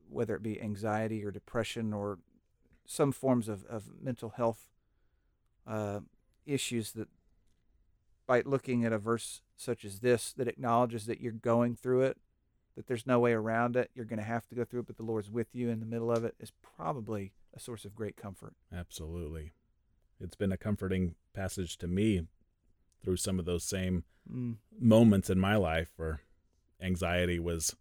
whether 0.09 0.35
it 0.35 0.43
be 0.43 0.61
anxiety 0.61 1.25
or 1.25 1.31
depression 1.31 1.93
or 1.93 2.19
some 2.85 3.13
forms 3.13 3.49
of, 3.49 3.65
of 3.67 3.85
mental 4.03 4.31
health 4.31 4.69
uh, 5.67 6.01
issues 6.45 6.93
that 6.93 7.09
by 8.27 8.43
looking 8.45 8.85
at 8.85 8.93
a 8.93 8.99
verse 8.99 9.41
such 9.57 9.85
as 9.85 10.01
this 10.01 10.33
that 10.35 10.49
acknowledges 10.49 11.07
that 11.07 11.21
you're 11.21 11.33
going 11.33 11.75
through 11.77 12.03
it 12.03 12.19
that 12.77 12.87
there's 12.87 13.07
no 13.07 13.19
way 13.19 13.33
around 13.33 13.77
it 13.77 13.91
you're 13.95 14.05
going 14.05 14.19
to 14.19 14.25
have 14.25 14.47
to 14.47 14.55
go 14.55 14.65
through 14.65 14.81
it 14.81 14.87
but 14.87 14.97
the 14.97 15.03
lord's 15.03 15.31
with 15.31 15.49
you 15.53 15.69
in 15.69 15.81
the 15.81 15.87
middle 15.87 16.11
of 16.11 16.25
it 16.25 16.35
is 16.41 16.53
probably 16.77 17.33
a 17.55 17.61
source 17.61 17.85
of 17.85 17.95
great 17.95 18.17
comfort. 18.17 18.55
Absolutely, 18.75 19.53
it's 20.21 20.37
been 20.37 20.53
a 20.53 20.57
comforting 20.57 21.15
passage 21.35 21.77
to 21.79 21.87
me 21.87 22.23
through 23.03 23.17
some 23.17 23.39
of 23.39 23.45
those 23.45 23.65
same 23.65 24.05
mm. 24.31 24.57
moments 24.79 25.29
in 25.29 25.39
my 25.39 25.57
life 25.57 25.93
where 25.97 26.21
anxiety 26.81 27.39
was 27.39 27.77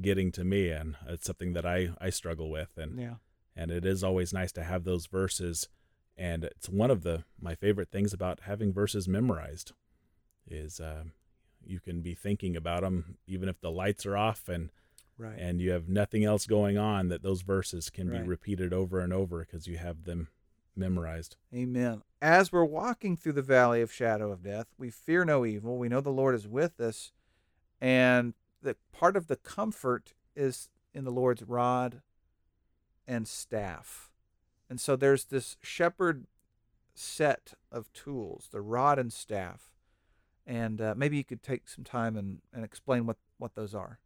getting 0.00 0.32
to 0.32 0.44
me, 0.44 0.70
and 0.70 0.96
it's 1.06 1.26
something 1.26 1.52
that 1.52 1.66
I 1.66 1.90
I 2.00 2.10
struggle 2.10 2.50
with, 2.50 2.76
and 2.76 2.98
yeah. 2.98 3.14
and 3.54 3.70
it 3.70 3.84
is 3.84 4.02
always 4.02 4.32
nice 4.32 4.52
to 4.52 4.64
have 4.64 4.84
those 4.84 5.06
verses 5.06 5.68
and 6.16 6.44
it's 6.44 6.68
one 6.68 6.92
of 6.92 7.02
the 7.02 7.24
my 7.40 7.56
favorite 7.56 7.90
things 7.90 8.12
about 8.12 8.40
having 8.42 8.72
verses 8.72 9.08
memorized 9.08 9.72
is 10.46 10.78
uh, 10.78 11.02
you 11.68 11.80
can 11.80 12.00
be 12.00 12.14
thinking 12.14 12.56
about 12.56 12.82
them 12.82 13.16
even 13.26 13.48
if 13.48 13.60
the 13.60 13.70
lights 13.70 14.04
are 14.06 14.16
off 14.16 14.48
and 14.48 14.70
Right. 15.16 15.38
and 15.38 15.60
you 15.60 15.70
have 15.70 15.88
nothing 15.88 16.24
else 16.24 16.44
going 16.46 16.76
on 16.76 17.06
that 17.08 17.22
those 17.22 17.42
verses 17.42 17.88
can 17.88 18.10
Right. 18.10 18.22
be 18.22 18.28
repeated 18.28 18.72
over 18.72 18.98
and 18.98 19.12
over 19.12 19.40
because 19.40 19.66
you 19.68 19.78
have 19.78 20.04
them 20.04 20.28
memorized 20.74 21.36
Amen. 21.54 22.02
As 22.20 22.50
we're 22.50 22.64
walking 22.64 23.16
through 23.16 23.34
the 23.34 23.42
valley 23.42 23.80
of 23.80 23.92
shadow 23.92 24.32
of 24.32 24.42
death, 24.42 24.66
we 24.76 24.90
fear 24.90 25.24
no 25.24 25.44
evil. 25.46 25.78
We 25.78 25.88
know 25.88 26.00
the 26.00 26.10
Lord 26.10 26.34
is 26.34 26.48
with 26.48 26.80
us, 26.80 27.12
and 27.80 28.34
the 28.60 28.76
part 28.90 29.16
of 29.16 29.28
the 29.28 29.36
comfort 29.36 30.14
is 30.34 30.68
in 30.92 31.04
the 31.04 31.12
Lord's 31.12 31.42
rod 31.44 32.02
and 33.06 33.28
staff. 33.28 34.10
And 34.68 34.80
so 34.80 34.96
there's 34.96 35.26
this 35.26 35.56
shepherd 35.62 36.26
set 36.94 37.54
of 37.70 37.92
tools, 37.92 38.48
the 38.50 38.62
rod 38.62 38.98
and 38.98 39.12
staff. 39.12 39.70
And 40.46 40.80
uh, 40.80 40.94
maybe 40.96 41.16
you 41.16 41.24
could 41.24 41.42
take 41.42 41.68
some 41.68 41.84
time 41.84 42.16
and, 42.16 42.38
and 42.52 42.64
explain 42.64 43.06
what, 43.06 43.16
what 43.38 43.54
those 43.54 43.74
are. 43.74 43.98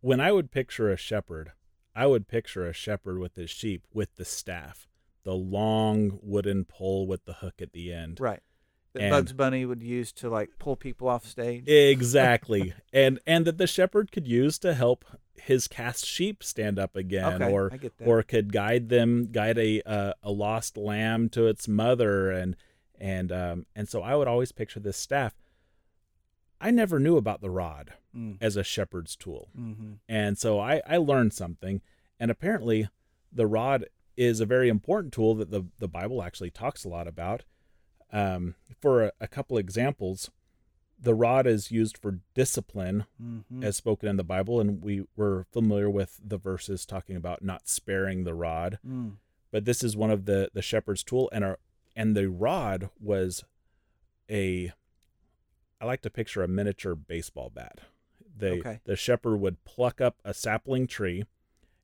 when 0.00 0.20
I 0.20 0.32
would 0.32 0.50
picture 0.50 0.90
a 0.90 0.96
shepherd, 0.96 1.52
I 1.94 2.06
would 2.06 2.28
picture 2.28 2.66
a 2.66 2.72
shepherd 2.72 3.18
with 3.18 3.34
his 3.34 3.50
sheep 3.50 3.84
with 3.92 4.16
the 4.16 4.24
staff, 4.24 4.88
the 5.24 5.34
long 5.34 6.18
wooden 6.22 6.64
pole 6.64 7.06
with 7.06 7.24
the 7.26 7.34
hook 7.34 7.54
at 7.60 7.72
the 7.72 7.92
end. 7.92 8.18
Right. 8.20 8.40
That 8.94 9.02
And- 9.02 9.10
Bugs 9.10 9.32
Bunny 9.34 9.66
would 9.66 9.82
use 9.82 10.12
to 10.14 10.30
like 10.30 10.50
pull 10.58 10.76
people 10.76 11.08
off 11.08 11.26
stage. 11.26 11.68
Exactly. 11.68 12.72
and 12.92 13.20
and 13.26 13.44
that 13.44 13.58
the 13.58 13.66
shepherd 13.66 14.10
could 14.10 14.26
use 14.26 14.58
to 14.60 14.72
help 14.74 15.04
his 15.40 15.68
cast 15.68 16.04
sheep 16.06 16.42
stand 16.42 16.78
up 16.78 16.96
again 16.96 17.42
okay, 17.42 17.52
or 17.52 17.70
I 17.72 17.76
get 17.76 17.96
that. 17.98 18.08
or 18.08 18.22
could 18.22 18.52
guide 18.52 18.88
them 18.88 19.28
guide 19.30 19.58
a 19.58 19.80
uh, 19.82 20.12
a 20.22 20.30
lost 20.32 20.76
lamb 20.76 21.28
to 21.30 21.46
its 21.46 21.68
mother 21.68 22.30
and 22.30 22.56
and 22.98 23.30
um 23.32 23.66
and 23.76 23.88
so 23.88 24.02
I 24.02 24.16
would 24.16 24.26
always 24.28 24.52
picture 24.52 24.80
this 24.80 24.96
staff. 24.96 25.34
I 26.60 26.70
never 26.70 27.00
knew 27.00 27.16
about 27.16 27.40
the 27.40 27.50
rod 27.50 27.94
mm. 28.16 28.36
as 28.40 28.56
a 28.56 28.64
shepherd's 28.64 29.16
tool. 29.16 29.48
hmm 29.54 29.94
And 30.08 30.38
so 30.38 30.58
I, 30.58 30.82
I 30.86 30.98
learned 30.98 31.32
something. 31.32 31.80
And 32.18 32.30
apparently, 32.30 32.88
the 33.32 33.46
rod 33.46 33.86
is 34.16 34.40
a 34.40 34.46
very 34.46 34.68
important 34.68 35.14
tool 35.14 35.34
that 35.36 35.50
the, 35.50 35.64
the 35.78 35.88
Bible 35.88 36.22
actually 36.22 36.50
talks 36.50 36.84
a 36.84 36.88
lot 36.88 37.08
about. 37.08 37.44
Um, 38.12 38.56
for 38.80 39.04
a, 39.04 39.12
a 39.20 39.28
couple 39.28 39.56
examples, 39.56 40.30
the 41.00 41.14
rod 41.14 41.46
is 41.46 41.70
used 41.70 41.96
for 41.96 42.20
discipline, 42.34 43.06
hmm 43.18 43.62
as 43.62 43.76
spoken 43.76 44.08
in 44.08 44.16
the 44.16 44.24
Bible, 44.24 44.60
and 44.60 44.82
we 44.82 45.04
were 45.16 45.46
familiar 45.52 45.88
with 45.88 46.20
the 46.22 46.38
verses 46.38 46.86
talking 46.86 47.16
about 47.16 47.42
not 47.42 47.68
sparing 47.68 48.24
the 48.24 48.34
rod. 48.34 48.78
Mm. 48.86 49.16
But 49.50 49.64
this 49.64 49.82
is 49.82 49.96
one 49.96 50.10
of 50.10 50.26
the 50.26 50.50
the 50.52 50.62
shepherd's 50.62 51.02
tool, 51.02 51.28
and 51.32 51.44
our 51.44 51.58
and 51.96 52.16
the 52.16 52.28
rod 52.28 52.90
was 53.00 53.44
a. 54.30 54.72
I 55.80 55.86
like 55.86 56.02
to 56.02 56.10
picture 56.10 56.42
a 56.42 56.48
miniature 56.48 56.94
baseball 56.94 57.50
bat. 57.50 57.80
They 58.36 58.60
Okay. 58.60 58.80
the 58.84 58.96
shepherd 58.96 59.38
would 59.38 59.64
pluck 59.64 60.00
up 60.00 60.20
a 60.24 60.34
sapling 60.34 60.86
tree, 60.86 61.24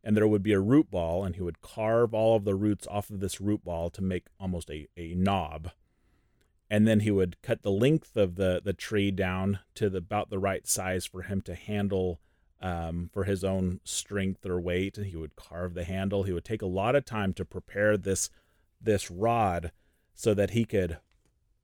and 0.05 0.17
there 0.17 0.29
would 0.29 0.43
be 0.43 0.53
a 0.53 0.61
root 0.61 0.91
ball, 0.91 1.25
and 1.25 1.35
he 1.35 1.43
would 1.43 1.61
carve 1.61 2.15
all 2.15 2.37
of 2.37 2.45
the 2.45 2.55
roots 2.55 2.87
off 2.87 3.11
of 3.11 3.21
this 3.21 3.41
root 3.41 3.65
ball 3.65 3.91
to 3.91 4.03
make 4.03 4.27
almost 4.39 4.71
a, 4.71 4.89
a 4.97 5.15
knob. 5.15 5.71
And 6.69 6.87
then 6.87 7.01
he 7.01 7.11
would 7.11 7.41
cut 7.43 7.63
the 7.63 7.71
length 7.71 8.17
of 8.17 8.35
the, 8.35 8.61
the 8.65 8.73
tree 8.73 9.11
down 9.11 9.61
to 9.77 9.89
the, 9.89 9.99
about 9.99 10.31
the 10.31 10.39
right 10.39 10.67
size 10.67 11.07
for 11.07 11.23
him 11.23 11.41
to 11.43 11.55
handle 11.55 12.21
um, 12.61 13.09
for 13.13 13.25
his 13.25 13.45
own 13.45 13.81
strength 13.85 14.45
or 14.45 14.61
weight. 14.61 14.97
And 14.97 15.07
he 15.07 15.17
would 15.17 15.37
carve 15.37 15.75
the 15.75 15.85
handle. 15.85 16.25
He 16.25 16.33
would 16.33 16.45
take 16.45 16.63
a 16.63 16.67
lot 16.67 16.97
of 16.97 17.05
time 17.05 17.33
to 17.35 17.45
prepare 17.45 17.97
this 17.97 18.31
this 18.81 19.11
rod 19.11 19.73
so 20.13 20.35
that 20.35 20.51
he 20.51 20.65
could 20.65 20.99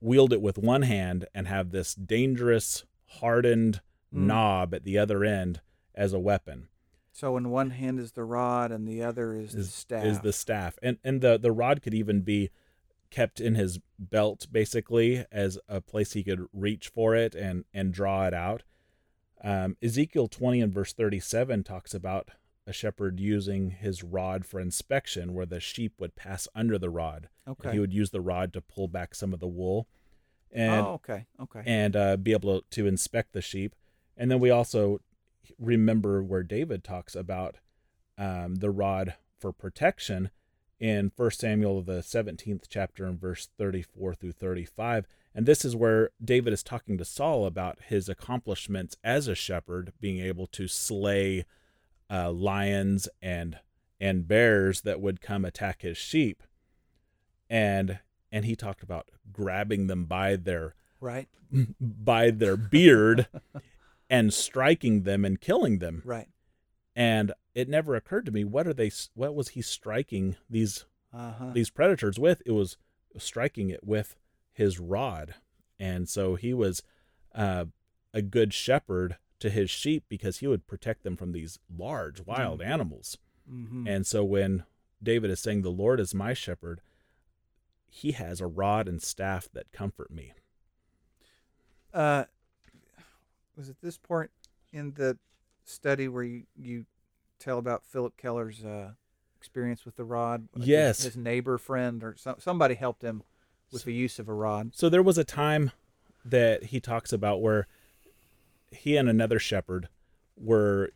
wield 0.03 0.33
it 0.33 0.43
with 0.43 0.59
one 0.59 0.83
hand 0.83 1.27
and 1.35 1.47
have 1.47 1.71
this 1.71 1.95
dangerous 1.95 2.85
hardened 3.21 3.81
Mm. 4.15 4.27
knob 4.27 4.75
at 4.75 4.85
the 4.85 4.99
other 4.99 5.25
end 5.25 5.63
as 5.95 6.13
a 6.13 6.19
weapon 6.19 6.69
So 7.13 7.39
in 7.39 7.49
one 7.49 7.71
hand 7.71 7.99
is 7.99 8.13
the 8.13 8.25
rod, 8.25 8.71
and 8.71 8.87
the 8.87 9.03
other 9.03 9.33
is, 9.35 9.53
the 9.55 9.65
staff. 9.65 10.05
is 10.05 10.21
the 10.21 10.35
staff 10.35 10.79
and 10.83 10.99
and 11.03 11.23
the 11.23 11.39
the 11.39 11.51
rod 11.53 11.81
could 11.81 11.95
even 11.95 12.21
be 12.21 12.51
kept 13.11 13.41
in 13.41 13.55
his 13.55 13.79
belt 13.99 14.47
basically 14.53 15.25
as 15.33 15.59
a 15.69 15.81
place 15.81 16.13
he 16.13 16.23
could 16.23 16.47
reach 16.53 16.89
for 16.89 17.15
it 17.17 17.35
and 17.35 17.65
and 17.73 17.93
draw 17.95 18.27
it 18.27 18.35
out 18.35 18.65
um, 19.43 19.77
ezekiel 19.83 20.29
20 20.29 20.61
and 20.61 20.73
verse 20.75 20.93
37 20.93 21.65
talks 21.65 21.95
about 21.95 22.29
a 22.67 22.73
shepherd 22.73 23.19
using 23.19 23.71
his 23.71 24.03
rod 24.03 24.45
for 24.47 24.61
inspection 24.61 25.35
where 25.35 25.47
the 25.47 25.61
sheep 25.61 25.95
would 25.99 26.15
pass 26.15 26.47
under 26.55 26.79
the 26.79 26.91
rod 26.91 27.29
okay. 27.49 27.69
and 27.69 27.75
he 27.75 27.81
would 27.81 27.93
use 27.93 28.11
the 28.11 28.21
rod 28.21 28.53
to 28.53 28.61
pull 28.61 28.89
back 28.89 29.15
some 29.15 29.33
of 29.33 29.41
the 29.41 29.49
wool 29.49 29.89
and 30.53 30.87
oh, 30.87 30.93
okay. 30.93 31.27
Okay. 31.41 31.63
and 31.67 31.97
uh, 31.97 32.17
be 32.17 32.33
able 32.33 32.61
to, 32.61 32.67
to 32.71 32.87
inspect 32.87 33.33
the 33.33 33.41
sheep. 33.41 33.75
And 34.17 34.31
then 34.31 34.39
we 34.39 34.51
also 34.51 35.01
remember 35.59 36.23
where 36.23 36.43
David 36.43 36.85
talks 36.85 37.17
about 37.17 37.57
um, 38.19 38.57
the 38.57 38.71
rod 38.71 39.15
for 39.41 39.53
protection 39.53 40.31
in 40.79 41.13
1 41.17 41.31
Samuel, 41.31 41.83
the 41.83 42.01
17th 42.01 42.65
chapter, 42.69 43.07
and 43.07 43.19
verse 43.19 43.49
34 43.57 44.15
through 44.15 44.33
35. 44.33 45.07
And 45.35 45.47
this 45.47 45.65
is 45.65 45.75
where 45.75 46.11
David 46.23 46.53
is 46.53 46.63
talking 46.63 46.99
to 46.99 47.05
Saul 47.05 47.47
about 47.47 47.79
his 47.87 48.09
accomplishments 48.09 48.97
as 49.03 49.29
a 49.29 49.35
shepherd, 49.35 49.93
being 50.01 50.21
able 50.21 50.47
to 50.49 50.69
slay 50.69 51.47
uh, 52.13 52.31
lions 52.31 53.09
and 53.23 53.59
and 54.01 54.29
bears 54.29 54.83
that 54.83 55.01
would 55.01 55.21
come 55.21 55.45
attack 55.45 55.83
his 55.83 55.97
sheep. 55.97 56.43
And 57.49 57.99
and 58.31 58.45
he 58.45 58.57
talked 58.57 58.83
about 58.83 59.11
grabbing 59.33 59.87
them 59.87 60.05
by 60.07 60.37
their 60.37 60.75
right. 61.01 61.29
by 61.81 62.31
their 62.31 62.57
beard 62.57 63.27
and 64.11 64.33
striking 64.33 65.03
them 65.03 65.25
and 65.25 65.41
killing 65.41 65.79
them. 65.79 66.03
Right. 66.05 66.29
And 66.95 67.33
it 67.55 67.69
never 67.69 67.95
occurred 67.95 68.27
to 68.27 68.33
me 68.33 68.45
what 68.45 68.67
are 68.67 68.75
they 68.75 68.91
what 69.15 69.35
was 69.35 69.49
he 69.51 69.63
striking 69.63 70.37
these 70.51 70.85
Uh 71.13 71.33
huh. 71.33 71.51
these 71.53 71.71
predators 71.71 72.19
with? 72.19 72.43
It 72.47 72.53
was 72.53 72.77
striking 73.19 73.71
it 73.71 73.85
with 73.85 74.17
his 74.53 74.79
rod. 74.81 75.35
And 75.79 76.09
so 76.09 76.37
he 76.37 76.55
was 76.55 76.83
uh, 77.35 77.67
a 78.15 78.23
good 78.23 78.53
shepherd 78.55 79.17
to 79.43 79.51
his 79.51 79.71
sheep 79.71 80.05
because 80.09 80.39
he 80.39 80.47
would 80.47 80.67
protect 80.67 81.03
them 81.03 81.17
from 81.17 81.33
these 81.33 81.59
large 81.75 82.21
wild 82.25 82.61
Mhm. 82.61 82.67
animals. 82.67 83.19
Mm-hmm. 83.51 83.87
And 83.87 84.07
so 84.07 84.25
when 84.25 84.65
David 85.03 85.31
is 85.31 85.41
saying, 85.41 85.63
The 85.63 85.71
Lord 85.71 86.01
is 86.01 86.15
my 86.15 86.33
shepherd, 86.33 86.81
he 87.91 88.13
has 88.13 88.41
a 88.41 88.47
rod 88.47 88.89
and 88.89 89.03
staff 89.03 89.49
that 89.53 89.71
comfort 89.73 90.11
me. 90.11 90.33
uh, 91.95 92.25
was 93.57 93.69
it 93.69 93.77
this 93.83 93.99
point 93.99 94.31
in 94.73 94.93
the 94.95 95.19
study 95.65 96.09
where 96.09 96.23
you, 96.23 96.45
you 96.57 96.87
tell 97.39 97.59
about 97.59 97.85
Phillip 97.85 98.17
Keller's 98.17 98.65
uh, 98.65 98.93
experience 99.37 99.85
with 99.85 99.97
the 99.97 100.05
rod? 100.05 100.49
Like 100.55 100.61
his- 100.63 100.69
Yes. 100.69 101.03
His, 101.03 101.17
neighbor 101.17 101.59
friend 101.59 102.03
or 102.03 102.17
some, 102.17 102.37
somebody 102.39 102.75
helped 102.77 103.03
him 103.03 103.23
with 103.71 103.85
the 103.85 103.93
use 103.93 104.19
of 104.19 104.29
a 104.29 104.33
rod. 104.33 104.75
So 104.75 104.89
there 104.89 105.03
was 105.03 105.19
a 105.19 105.25
time 105.25 105.71
that 106.25 106.65
he 106.65 106.81
talks 106.81 107.13
about 107.13 107.43
where 107.43 107.67
he 108.73 108.97
and 108.97 109.09
another 109.09 109.39
shepherd 109.39 109.89
were 110.37 110.91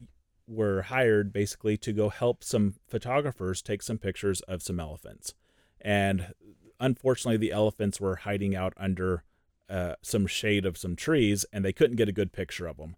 were 0.48 0.82
hired 0.82 1.32
basically 1.32 1.76
to 1.76 1.92
go 1.92 2.08
help 2.08 2.44
some 2.44 2.74
photographers 2.88 3.60
take 3.60 3.82
some 3.82 3.98
pictures 3.98 4.40
of 4.42 4.62
some 4.62 4.78
elephants. 4.78 5.34
And 5.80 6.34
unfortunately 6.78 7.36
the 7.36 7.52
elephants 7.52 8.00
were 8.00 8.16
hiding 8.16 8.54
out 8.54 8.72
under 8.76 9.24
uh, 9.68 9.94
some 10.02 10.26
shade 10.28 10.64
of 10.64 10.78
some 10.78 10.94
trees 10.94 11.44
and 11.52 11.64
they 11.64 11.72
couldn't 11.72 11.96
get 11.96 12.08
a 12.08 12.12
good 12.12 12.32
picture 12.32 12.68
of 12.68 12.76
them. 12.76 12.94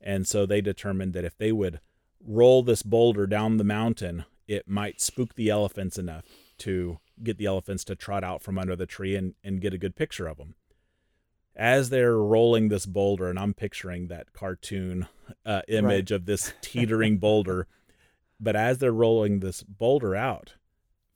And 0.00 0.26
so 0.26 0.46
they 0.46 0.62
determined 0.62 1.12
that 1.12 1.24
if 1.24 1.36
they 1.36 1.52
would 1.52 1.80
roll 2.24 2.62
this 2.62 2.82
boulder 2.82 3.26
down 3.26 3.58
the 3.58 3.64
mountain, 3.64 4.24
it 4.48 4.66
might 4.66 5.00
spook 5.00 5.34
the 5.34 5.50
elephants 5.50 5.98
enough 5.98 6.24
to 6.58 6.98
get 7.22 7.36
the 7.36 7.46
elephants 7.46 7.84
to 7.84 7.96
trot 7.96 8.24
out 8.24 8.42
from 8.42 8.58
under 8.58 8.76
the 8.76 8.86
tree 8.86 9.16
and, 9.16 9.34
and 9.44 9.60
get 9.60 9.74
a 9.74 9.78
good 9.78 9.96
picture 9.96 10.26
of 10.26 10.38
them. 10.38 10.54
As 11.58 11.88
they're 11.88 12.18
rolling 12.18 12.68
this 12.68 12.84
boulder, 12.84 13.30
and 13.30 13.38
I'm 13.38 13.54
picturing 13.54 14.08
that 14.08 14.32
cartoon 14.34 15.08
uh, 15.44 15.62
image 15.68 16.10
of 16.12 16.26
this 16.26 16.52
teetering 16.60 17.16
boulder, 17.18 17.66
but 18.38 18.54
as 18.54 18.78
they're 18.78 18.92
rolling 18.92 19.40
this 19.40 19.62
boulder 19.62 20.14
out, 20.14 20.54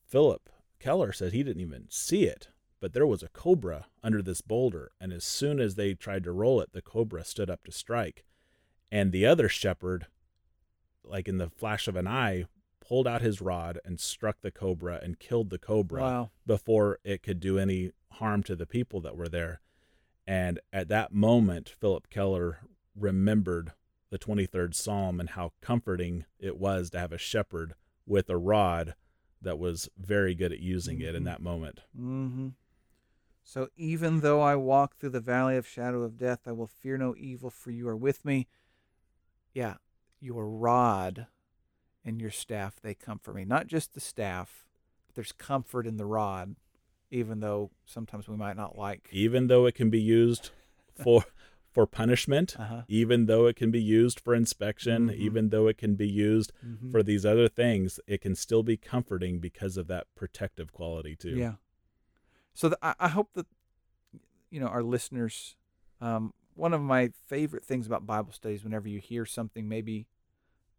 Phillip 0.08 0.48
Keller 0.78 1.12
said 1.12 1.32
he 1.32 1.42
didn't 1.42 1.60
even 1.60 1.84
see 1.90 2.24
it, 2.24 2.48
but 2.80 2.94
there 2.94 3.06
was 3.06 3.22
a 3.22 3.28
cobra 3.28 3.86
under 4.02 4.22
this 4.22 4.40
boulder. 4.40 4.92
And 4.98 5.12
as 5.12 5.24
soon 5.24 5.60
as 5.60 5.74
they 5.74 5.92
tried 5.92 6.24
to 6.24 6.32
roll 6.32 6.60
it, 6.62 6.72
the 6.72 6.80
cobra 6.80 7.22
stood 7.24 7.50
up 7.50 7.64
to 7.64 7.72
strike. 7.72 8.24
And 8.90 9.12
the 9.12 9.26
other 9.26 9.48
shepherd, 9.48 10.06
like 11.04 11.28
in 11.28 11.36
the 11.36 11.50
flash 11.50 11.86
of 11.86 11.96
an 11.96 12.08
eye, 12.08 12.46
pulled 12.80 13.06
out 13.06 13.20
his 13.20 13.42
rod 13.42 13.78
and 13.84 14.00
struck 14.00 14.38
the 14.40 14.50
cobra 14.50 14.98
and 15.02 15.18
killed 15.20 15.50
the 15.50 15.58
cobra 15.58 16.00
Wow. 16.00 16.30
before 16.46 16.98
it 17.04 17.22
could 17.22 17.40
do 17.40 17.58
any 17.58 17.92
harm 18.12 18.42
to 18.44 18.56
the 18.56 18.66
people 18.66 19.02
that 19.02 19.16
were 19.16 19.28
there. 19.28 19.60
And 20.30 20.60
at 20.72 20.86
that 20.86 21.12
moment, 21.12 21.68
Phillip 21.80 22.08
Keller 22.08 22.58
remembered 22.94 23.72
the 24.10 24.18
23rd 24.18 24.76
Psalm 24.76 25.18
and 25.18 25.30
how 25.30 25.54
comforting 25.60 26.24
it 26.38 26.56
was 26.56 26.90
to 26.90 27.00
have 27.00 27.10
a 27.12 27.18
shepherd 27.18 27.74
with 28.06 28.30
a 28.30 28.36
rod 28.36 28.94
that 29.42 29.58
was 29.58 29.88
very 29.98 30.36
good 30.36 30.52
at 30.52 30.60
using 30.60 31.00
it 31.00 31.16
in 31.16 31.22
Mhm. 31.22 31.26
that 31.26 31.42
moment. 31.42 31.80
Mm-hmm. 31.98 32.50
So 33.42 33.70
even 33.74 34.20
though 34.20 34.40
I 34.40 34.54
walk 34.54 34.94
through 34.94 35.10
the 35.10 35.20
valley 35.20 35.56
of 35.56 35.66
shadow 35.66 36.04
of 36.04 36.16
death, 36.16 36.46
I 36.46 36.52
will 36.52 36.68
fear 36.68 36.96
no 36.96 37.16
evil, 37.16 37.50
for 37.50 37.72
you 37.72 37.88
are 37.88 37.96
with 37.96 38.24
me. 38.24 38.46
Yeah, 39.52 39.78
your 40.20 40.48
rod 40.48 41.26
and 42.04 42.20
your 42.20 42.30
staff, 42.30 42.80
they 42.80 42.94
comfort 42.94 43.34
me. 43.34 43.44
Not 43.44 43.66
just 43.66 43.94
the 43.94 44.00
staff, 44.00 44.64
but 45.08 45.16
there's 45.16 45.32
comfort 45.32 45.88
in 45.88 45.96
the 45.96 46.06
rod, 46.06 46.54
even 47.10 47.40
though 47.40 47.70
sometimes 47.86 48.28
we 48.28 48.36
might 48.36 48.56
not 48.56 48.76
like. 48.78 49.08
Even 49.12 49.46
though 49.48 49.66
it 49.66 49.74
can 49.74 49.90
be 49.90 50.00
used 50.00 50.50
for 50.94 51.24
for 51.72 51.86
punishment, 51.86 52.56
Uh-huh. 52.58 52.82
even 52.88 53.26
though 53.26 53.46
it 53.46 53.54
can 53.54 53.70
be 53.70 53.80
used 53.80 54.18
for 54.18 54.34
inspection, 54.34 55.08
Mhm. 55.08 55.14
even 55.14 55.48
though 55.50 55.68
it 55.68 55.78
can 55.78 55.94
be 55.94 56.08
used 56.08 56.52
Mhm. 56.66 56.90
for 56.90 57.00
these 57.02 57.24
other 57.24 57.48
things, 57.48 58.00
it 58.08 58.20
can 58.20 58.34
still 58.34 58.64
be 58.64 58.76
comforting 58.76 59.38
because 59.38 59.76
of 59.76 59.86
that 59.86 60.12
protective 60.16 60.72
quality 60.72 61.14
too. 61.14 61.36
Yeah. 61.36 61.54
So 62.54 62.70
th- 62.70 62.78
I, 62.82 62.94
I 62.98 63.08
hope 63.08 63.32
that 63.34 63.46
you 64.50 64.58
know 64.58 64.66
our 64.66 64.82
listeners. 64.82 65.54
Um, 66.00 66.34
one 66.54 66.74
of 66.74 66.80
my 66.80 67.10
favorite 67.28 67.64
things 67.64 67.86
about 67.86 68.04
Bible 68.04 68.32
studies, 68.32 68.64
whenever 68.64 68.88
you 68.88 68.98
hear 68.98 69.24
something, 69.24 69.68
maybe 69.68 70.08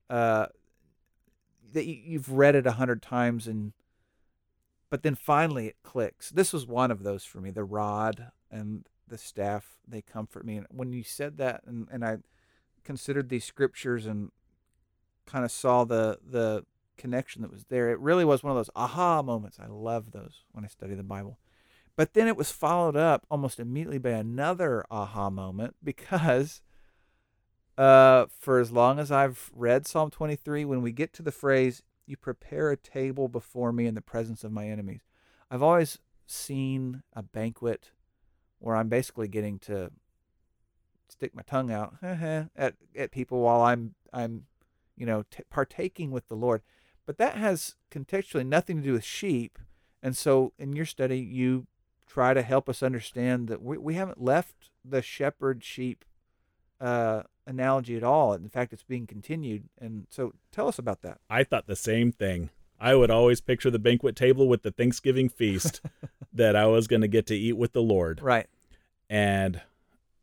uh, 0.10 0.48
that 1.74 1.86
you, 1.86 1.94
you've 1.96 2.30
read 2.32 2.56
it 2.56 2.68
a 2.68 2.74
hundred 2.74 3.02
times, 3.02 3.48
and 3.48 3.72
but 4.92 5.04
then 5.04 5.16
finally 5.16 5.68
it 5.68 5.78
clicks. 5.82 6.30
This 6.30 6.54
was 6.54 6.68
one 6.68 6.92
of 6.92 7.02
those 7.02 7.24
for 7.24 7.40
me. 7.40 7.50
The 7.50 7.64
rod 7.64 8.28
and 8.52 8.86
the 9.08 9.18
staff 9.18 9.78
they 9.88 10.02
comfort 10.02 10.46
me. 10.46 10.58
And 10.58 10.68
when 10.70 10.92
you 10.92 11.02
said 11.02 11.38
that, 11.38 11.62
and, 11.66 11.88
and 11.92 12.06
I 12.06 12.18
considered 12.84 13.30
these 13.30 13.46
scriptures 13.46 14.06
and 14.06 14.32
kind 15.26 15.46
of 15.46 15.52
saw 15.52 15.86
the 15.86 16.20
the 16.24 16.66
connection 16.98 17.42
that 17.42 17.52
was 17.52 17.66
there. 17.70 17.90
It 17.90 18.00
really 18.00 18.26
was 18.26 18.44
one 18.44 18.52
of 18.52 18.58
those 18.58 18.70
aha 18.76 19.22
moments. 19.22 19.60
I 19.60 19.68
love 19.68 20.12
those 20.12 20.44
when 20.52 20.66
I 20.66 20.68
study 20.68 20.94
the 20.94 21.04
Bible. 21.04 21.40
But 21.96 22.14
then 22.14 22.28
it 22.28 22.38
was 22.38 22.52
followed 22.52 22.98
up 22.98 23.26
almost 23.32 23.60
immediately 23.62 23.98
by 23.98 24.12
another 24.12 24.86
aha 24.92 25.30
moment 25.30 25.78
because 25.84 26.62
uh, 27.78 28.26
for 28.38 28.60
as 28.60 28.74
long 28.74 29.00
as 29.00 29.10
I've 29.10 29.52
read 29.56 29.88
Psalm 29.88 30.12
23, 30.12 30.66
when 30.66 30.82
we 30.82 30.92
get 30.92 31.14
to 31.14 31.24
the 31.24 31.32
phrase, 31.32 31.82
You 32.12 32.18
prepare 32.18 32.72
a 32.72 32.76
table 32.76 33.30
before 33.30 33.72
me 33.72 33.86
in 33.86 33.96
the 33.96 34.02
presence 34.02 34.44
of 34.44 34.52
my 34.52 34.68
enemies, 34.68 35.00
I've 35.50 35.64
always 35.64 35.98
seen 36.28 37.04
a 37.14 37.24
banquet 37.24 37.92
where 38.60 38.76
I'm 38.76 38.90
basically 38.90 39.30
getting 39.30 39.60
to 39.60 39.92
stick 41.08 41.34
my 41.34 41.44
tongue 41.44 41.72
out 41.72 41.96
at, 42.02 42.76
at 42.98 43.12
people 43.12 43.40
while 43.40 43.62
I'm, 43.62 43.96
I'm 44.12 44.44
you 44.98 45.06
know, 45.06 45.24
t- 45.32 45.44
partaking 45.50 46.12
with 46.12 46.28
the 46.28 46.36
Lord. 46.36 46.64
But 47.06 47.18
that 47.18 47.36
has 47.36 47.76
contextually 47.90 48.46
nothing 48.46 48.82
to 48.82 48.84
do 48.84 48.92
with 48.92 49.06
sheep. 49.06 49.58
And 50.04 50.18
so 50.18 50.52
in 50.60 50.74
your 50.74 50.86
study, 50.86 51.20
you 51.20 51.66
try 52.08 52.34
to 52.34 52.42
help 52.42 52.68
us 52.68 52.84
understand 52.84 53.48
that 53.48 53.62
we, 53.62 53.78
we 53.78 53.94
haven't 53.94 54.22
left 54.22 54.70
the 54.84 55.02
shepherd 55.02 55.64
sheep 55.64 56.04
uh, 56.82 57.24
analogy 57.46 57.96
at 57.96 58.04
all. 58.04 58.34
In 58.34 58.50
fact, 58.50 58.74
it's 58.74 58.84
being 58.84 59.08
continued. 59.08 59.70
And 59.80 60.08
so 60.10 60.34
tell 60.52 60.68
us 60.68 60.80
about 60.80 61.02
that. 61.04 61.20
I 61.30 61.44
thought 61.44 61.68
the 61.68 61.76
same 61.76 62.12
thing. 62.12 62.50
I 62.80 62.96
would 62.96 63.12
always 63.12 63.40
picture 63.42 63.70
the 63.70 63.80
banquet 63.80 64.16
table 64.16 64.48
with 64.48 64.64
the 64.64 64.72
Thanksgiving 64.72 65.30
feast 65.30 65.82
that 66.34 66.56
I 66.56 66.66
was 66.66 66.88
going 66.88 67.04
to 67.04 67.08
get 67.08 67.28
to 67.28 67.36
eat 67.36 67.54
with 67.54 67.74
the 67.74 67.82
Lord. 67.82 68.22
Right. 68.22 68.48
And 69.10 69.62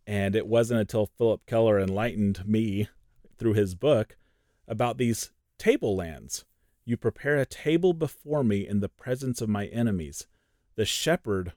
and 0.06 0.34
it 0.34 0.46
wasn't 0.46 0.80
until 0.80 1.06
Phillip 1.06 1.44
Keller 1.46 1.78
enlightened 1.78 2.48
me 2.48 2.88
through 3.36 3.52
his 3.52 3.74
book 3.74 4.16
about 4.66 4.96
these 4.96 5.30
tablelands. 5.58 6.46
You 6.86 6.96
prepare 6.96 7.36
a 7.36 7.44
table 7.44 7.92
before 7.92 8.42
me 8.42 8.66
in 8.66 8.80
the 8.80 8.88
presence 8.88 9.42
of 9.42 9.50
my 9.50 9.66
enemies. 9.66 10.26
The 10.76 10.86
shepherd 10.86 11.52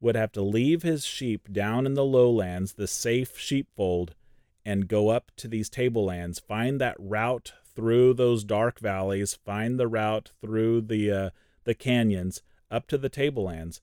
would 0.00 0.16
have 0.16 0.32
to 0.32 0.42
leave 0.42 0.82
his 0.82 1.06
sheep 1.06 1.50
down 1.50 1.86
in 1.86 1.94
the 1.94 2.04
lowlands, 2.04 2.74
the 2.74 2.86
safe 2.86 3.38
sheepfold, 3.38 4.14
and 4.64 4.88
go 4.88 5.08
up 5.08 5.30
to 5.36 5.48
these 5.48 5.68
tablelands, 5.68 6.38
find 6.38 6.80
that 6.80 6.96
route 6.98 7.52
through 7.74 8.14
those 8.14 8.44
dark 8.44 8.78
valleys, 8.78 9.34
find 9.34 9.78
the 9.78 9.88
route 9.88 10.30
through 10.40 10.80
the 10.82 11.10
uh, 11.10 11.30
the 11.64 11.74
canyons 11.74 12.42
up 12.70 12.86
to 12.88 12.98
the 12.98 13.08
tablelands. 13.08 13.80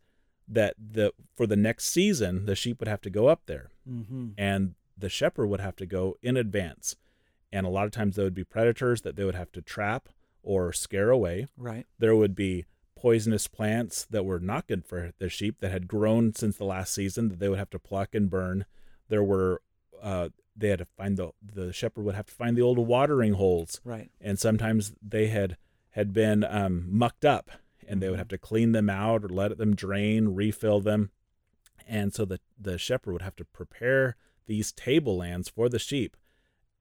That 0.47 0.75
the 0.77 1.13
for 1.35 1.47
the 1.47 1.55
next 1.55 1.85
season, 1.85 2.45
the 2.45 2.55
sheep 2.55 2.79
would 2.79 2.87
have 2.89 3.01
to 3.01 3.09
go 3.09 3.27
up 3.27 3.43
there, 3.45 3.69
Mm-hmm. 3.89 4.29
and 4.37 4.73
the 4.97 5.07
shepherd 5.09 5.47
would 5.47 5.61
have 5.61 5.75
to 5.77 5.85
go 5.85 6.17
in 6.21 6.35
advance. 6.37 6.95
And 7.53 7.65
a 7.65 7.69
lot 7.69 7.85
of 7.85 7.91
times 7.91 8.15
there 8.15 8.25
would 8.25 8.33
be 8.35 8.43
predators 8.43 9.01
that 9.01 9.15
they 9.15 9.23
would 9.23 9.35
have 9.35 9.51
to 9.53 9.61
trap 9.61 10.09
or 10.43 10.71
scare 10.73 11.09
away. 11.09 11.47
Right. 11.57 11.85
There 11.99 12.15
would 12.15 12.35
be 12.35 12.65
poisonous 12.95 13.47
plants 13.47 14.05
that 14.05 14.23
were 14.25 14.39
not 14.39 14.67
good 14.67 14.85
for 14.85 15.11
the 15.19 15.27
sheep 15.29 15.59
that 15.61 15.71
had 15.71 15.87
grown 15.87 16.33
since 16.35 16.57
the 16.57 16.65
last 16.65 16.93
season 16.93 17.29
that 17.29 17.39
they 17.39 17.49
would 17.49 17.57
have 17.59 17.69
to 17.71 17.79
pluck 17.79 18.13
and 18.13 18.29
burn. 18.29 18.65
There 19.09 19.23
were 19.23 19.61
uh, 20.01 20.29
they 20.55 20.69
had 20.69 20.79
to 20.79 20.85
find 20.97 21.17
the 21.17 21.31
the 21.41 21.71
shepherd 21.73 22.03
would 22.03 22.15
have 22.15 22.27
to 22.27 22.33
find 22.33 22.55
the 22.57 22.61
old 22.61 22.77
watering 22.79 23.33
holes, 23.33 23.79
Right. 23.83 24.09
and 24.19 24.37
sometimes 24.39 24.93
they 25.01 25.27
had 25.27 25.57
had 25.91 26.13
been 26.13 26.43
um, 26.43 26.85
mucked 26.89 27.25
up, 27.25 27.51
and 27.87 28.01
they 28.01 28.09
would 28.09 28.19
have 28.19 28.27
to 28.29 28.37
clean 28.37 28.71
them 28.71 28.89
out 28.89 29.23
or 29.25 29.29
let 29.29 29.57
them 29.57 29.75
drain, 29.75 30.29
refill 30.35 30.79
them, 30.81 31.11
and 31.87 32.13
so 32.13 32.25
the 32.25 32.39
the 32.59 32.77
shepherd 32.77 33.13
would 33.13 33.21
have 33.21 33.35
to 33.37 33.45
prepare 33.45 34.15
these 34.47 34.71
tablelands 34.71 35.47
for 35.49 35.69
the 35.69 35.79
sheep 35.79 36.17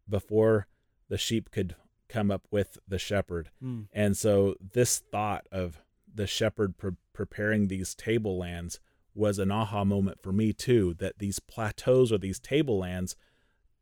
before 0.09 0.67
the 1.09 1.19
sheep 1.19 1.51
could 1.51 1.77
come 2.09 2.31
up 2.31 2.47
with 2.51 2.79
the 2.89 2.99
shepherd. 2.99 3.51
Mm. 3.63 3.87
And 3.93 4.17
so 4.17 4.57
this 4.73 4.99
thought 4.99 5.47
of 5.53 5.81
the 6.13 6.27
shepherd 6.27 6.77
pre- 6.77 6.93
preparing 7.13 7.69
these 7.69 7.95
tablelands 7.95 8.81
was 9.15 9.39
an 9.39 9.51
aha 9.53 9.85
moment 9.85 10.21
for 10.21 10.33
me 10.33 10.53
too. 10.53 10.95
That 10.99 11.19
these 11.19 11.39
plateaus 11.39 12.11
or 12.13 12.19
these 12.19 12.41
tablelands, 12.41 13.15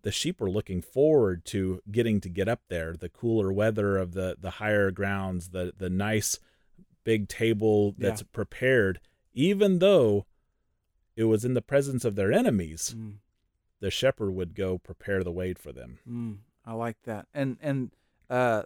the 0.02 0.12
sheep 0.12 0.40
were 0.40 0.50
looking 0.50 0.82
forward 0.82 1.44
to 1.46 1.82
getting 1.90 2.20
to 2.20 2.28
get 2.28 2.48
up 2.48 2.61
there. 2.68 2.94
The 2.94 3.08
cooler 3.08 3.52
weather 3.52 3.96
of 3.96 4.12
the 4.12 4.37
the 4.38 4.50
higher 4.52 4.90
grounds, 4.90 5.50
the 5.50 5.72
the 5.76 5.90
nice 5.90 6.38
big 7.04 7.28
table 7.28 7.94
that's 7.96 8.22
prepared, 8.22 9.00
even 9.32 9.78
though 9.78 10.26
it 11.16 11.24
was 11.24 11.44
in 11.44 11.54
the 11.54 11.62
presence 11.62 12.04
of 12.04 12.16
their 12.16 12.32
enemies. 12.32 12.94
Mm. 12.96 13.14
The 13.80 13.90
shepherd 13.90 14.32
would 14.32 14.54
go 14.54 14.78
prepare 14.78 15.22
the 15.22 15.32
way 15.32 15.54
for 15.54 15.72
them. 15.72 15.98
Mm. 16.08 16.38
I 16.64 16.72
like 16.74 16.98
that. 17.04 17.26
And 17.32 17.56
and 17.61 17.90
uh, 18.28 18.62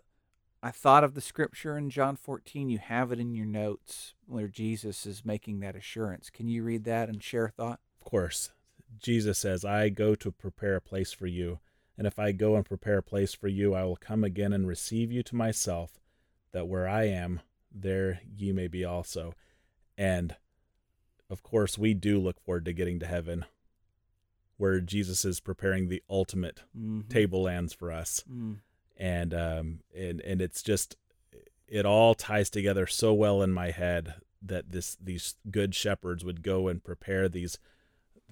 I 0.63 0.71
thought 0.71 1.05
of 1.05 1.15
the 1.15 1.21
scripture 1.21 1.77
in 1.77 1.89
John 1.89 2.17
14. 2.17 2.69
You 2.69 2.79
have 2.79 3.13
it 3.13 3.21
in 3.21 3.35
your 3.35 3.47
notes 3.47 4.15
where 4.27 4.49
Jesus 4.49 5.07
is 5.07 5.25
making 5.25 5.61
that 5.61 5.77
assurance. 5.77 6.31
Can 6.31 6.49
you 6.49 6.63
read 6.63 6.85
that 6.85 7.09
and 7.09 7.23
share 7.23 7.47
a 7.47 7.51
thought? 7.51 7.81
Of 8.01 8.11
course, 8.11 8.53
Jesus 8.99 9.39
says, 9.39 9.65
I 9.65 9.89
go 9.89 10.15
to 10.15 10.31
prepare 10.31 10.77
a 10.77 10.81
place 10.81 11.13
for 11.13 11.27
you. 11.27 11.61
And 11.99 12.07
if 12.07 12.19
I 12.19 12.33
go 12.33 12.57
and 12.57 12.65
prepare 12.65 12.99
a 12.99 13.03
place 13.03 13.35
for 13.35 13.49
you, 13.49 13.75
I 13.75 13.85
will 13.85 13.97
come 13.97 14.25
again 14.25 14.53
and 14.53 14.67
receive 14.67 15.13
you 15.13 15.23
to 15.25 15.37
myself, 15.37 16.01
that 16.53 16.67
where 16.69 16.89
I 16.89 17.05
am, 17.05 17.41
there 17.71 18.21
ye 18.37 18.53
may 18.53 18.67
be 18.69 18.85
also. 18.85 19.35
And 19.97 20.37
of 21.31 21.43
course, 21.43 21.79
we 21.79 21.95
do 21.95 22.19
look 22.19 22.41
forward 22.41 22.65
to 22.67 22.73
getting 22.73 22.99
to 23.01 23.07
heaven, 23.07 23.45
where 24.57 24.81
Jesus 24.81 25.25
is 25.25 25.41
preparing 25.41 25.89
the 25.89 26.03
ultimate 26.09 26.63
Mhm. 26.77 27.09
tablelands 27.09 27.73
for 27.73 27.91
us. 27.93 28.25
Mm. 28.31 28.59
And 28.97 29.35
um 29.35 29.81
and 29.95 30.21
and 30.21 30.41
it's 30.43 30.63
just 30.63 30.97
it 31.67 31.87
all 31.87 32.15
ties 32.15 32.51
together 32.51 32.87
so 32.87 33.15
well 33.15 33.43
in 33.43 33.51
my 33.53 33.71
head 33.71 34.15
that 34.43 34.71
this 34.71 34.97
these 34.97 35.37
good 35.51 35.75
shepherds 35.75 36.25
would 36.25 36.43
go 36.43 36.69
and 36.69 36.85
prepare 36.85 37.29
these 37.29 37.59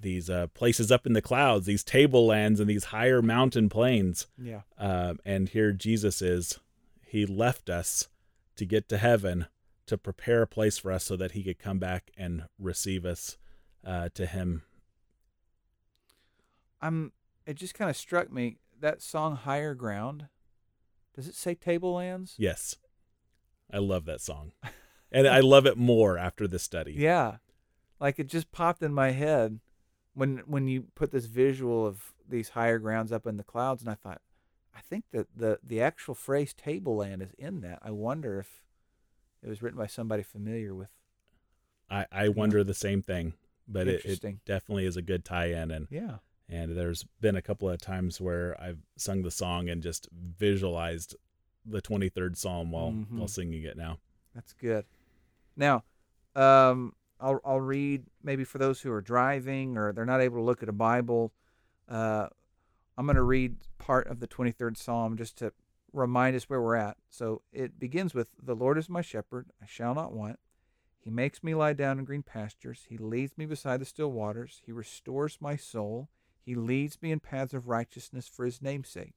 these 0.01 0.31
uh, 0.31 0.49
places 0.49 0.91
up 0.91 1.07
in 1.07 1.13
the 1.13 1.23
clouds, 1.23 1.67
these 1.67 1.85
tablelands 1.85 2.61
and 2.61 2.69
these 2.69 2.85
higher 2.85 3.23
mountain 3.23 3.69
plains. 3.69 4.27
Yeah. 4.37 4.63
Um, 4.79 5.19
and 5.25 5.49
here 5.49 5.73
Jesus 5.73 6.23
is. 6.23 6.59
He 7.07 7.27
left 7.27 7.69
us 7.69 8.09
to 8.57 8.65
get 8.65 8.89
to 8.89 8.99
heaven 8.99 9.47
to 9.87 9.99
prepare 9.99 10.43
a 10.43 10.47
place 10.47 10.79
for 10.79 10.93
us 10.93 11.05
so 11.05 11.17
that 11.17 11.33
he 11.33 11.43
could 11.43 11.59
come 11.59 11.79
back 11.79 12.11
and 12.17 12.45
receive 12.59 13.05
us 13.05 13.37
uh, 13.85 14.09
to 14.15 14.27
him. 14.27 14.63
I'm. 16.81 17.13
It 17.47 17.55
just 17.55 17.75
kind 17.75 17.91
of 17.91 17.97
struck 17.97 18.33
me 18.33 18.59
that 18.79 19.03
song 19.03 19.37
"Higher 19.37 19.75
Ground." 19.75 20.29
Does 21.17 21.27
it 21.27 21.35
say 21.35 21.55
Tablelands? 21.55 22.35
Yes. 22.39 22.77
I 23.73 23.79
love 23.79 24.05
that 24.07 24.21
song. 24.21 24.53
And 25.13 25.27
I 25.27 25.41
love 25.41 25.67
it 25.67 25.77
more 25.77 26.17
after 26.17 26.47
this 26.47 26.63
study. 26.63 26.93
Yeah, 26.97 27.39
like 27.99 28.19
it 28.19 28.29
just 28.29 28.53
popped 28.53 28.83
in 28.83 28.95
my 28.95 29.11
head 29.11 29.59
when 30.15 30.39
when 30.47 30.69
you 30.69 30.85
put 30.95 31.11
this 31.13 31.27
visual 31.27 31.87
of 31.87 32.13
these 32.29 32.51
higher 32.51 32.79
grounds 32.79 33.13
up 33.13 33.27
in 33.27 33.37
the 33.37 33.45
clouds, 33.45 33.83
and 33.83 33.91
I 33.91 33.95
thought, 33.95 34.21
I 34.75 34.81
think 34.81 35.05
that 35.13 35.27
the 35.37 35.59
the 35.63 35.81
actual 35.81 36.15
phrase 36.15 36.53
"tableland" 36.55 37.23
is 37.23 37.33
in 37.39 37.61
that. 37.63 37.79
I 37.83 37.91
wonder 37.91 38.39
if 38.39 38.63
it 39.43 39.49
was 39.49 39.63
written 39.63 39.79
by 39.79 39.87
somebody 39.87 40.23
familiar 40.23 40.75
with. 40.75 40.91
I, 41.91 42.07
I 42.13 42.29
wonder 42.29 42.63
the 42.63 42.75
same 42.75 43.03
thing, 43.03 43.33
but 43.67 43.89
it, 43.89 44.05
it 44.05 44.45
definitely 44.45 44.87
is 44.87 44.97
a 44.97 45.03
good 45.03 45.25
tie-in, 45.25 45.71
and 45.73 45.89
Yeah. 45.91 46.19
and 46.49 46.77
there's 46.77 47.05
been 47.21 47.35
a 47.37 47.43
couple 47.43 47.69
of 47.69 47.81
times 47.81 48.21
where 48.21 48.61
I've 48.61 48.79
sung 48.97 49.23
the 49.23 49.31
song 49.31 49.69
and 49.69 49.83
just 49.83 50.09
visualized 50.13 51.17
the 51.67 51.83
23rd 51.83 52.37
Psalm 52.37 52.71
while 52.71 52.93
Mhm. 52.93 53.19
while 53.19 53.29
singing 53.29 53.65
it. 53.65 53.77
Now, 53.77 53.99
That's 54.35 54.53
good. 54.53 54.85
Now, 55.57 55.83
um, 56.37 56.95
I'll 57.21 57.41
I'll 57.45 57.61
read 57.61 58.05
maybe 58.23 58.45
for 58.45 58.59
those 58.59 58.81
who 58.81 58.93
are 58.93 59.01
driving 59.01 59.77
or 59.77 59.93
they're 59.93 60.05
not 60.05 60.21
able 60.21 60.39
to 60.39 60.43
look 60.43 60.63
at 60.63 60.69
a 60.69 60.73
Bible. 60.73 61.33
Uh, 61.89 62.29
I'm 62.97 63.07
going 63.07 63.17
to 63.17 63.23
read 63.23 63.57
part 63.79 64.07
of 64.09 64.21
the 64.21 64.29
23rd 64.29 64.77
Psalm 64.77 65.17
just 65.17 65.37
to 65.39 65.53
remind 65.93 66.37
us 66.37 66.49
where 66.49 66.61
we're 66.61 66.77
at. 66.77 66.97
So 67.09 67.43
it 67.53 67.79
begins 67.79 68.15
with, 68.15 68.29
"The 68.43 68.55
Lord 68.57 68.79
is 68.79 68.89
my 68.89 69.03
shepherd; 69.03 69.51
I 69.63 69.67
shall 69.67 69.95
not 69.95 70.13
want. 70.13 70.39
He 70.99 71.11
makes 71.11 71.43
me 71.43 71.55
lie 71.55 71.73
down 71.73 71.99
in 71.99 72.05
green 72.05 72.23
pastures. 72.23 72.87
He 72.89 72.99
leads 72.99 73.39
me 73.39 73.47
beside 73.47 73.81
the 73.81 73.87
still 73.87 74.13
waters. 74.13 74.61
He 74.65 74.73
restores 74.73 75.39
my 75.41 75.57
soul. 75.57 76.09
He 76.43 76.55
leads 76.55 77.01
me 77.01 77.11
in 77.13 77.21
paths 77.21 77.55
of 77.55 77.69
righteousness 77.69 78.29
for 78.29 78.45
His 78.45 78.63
name's 78.63 78.89
sake." 78.89 79.15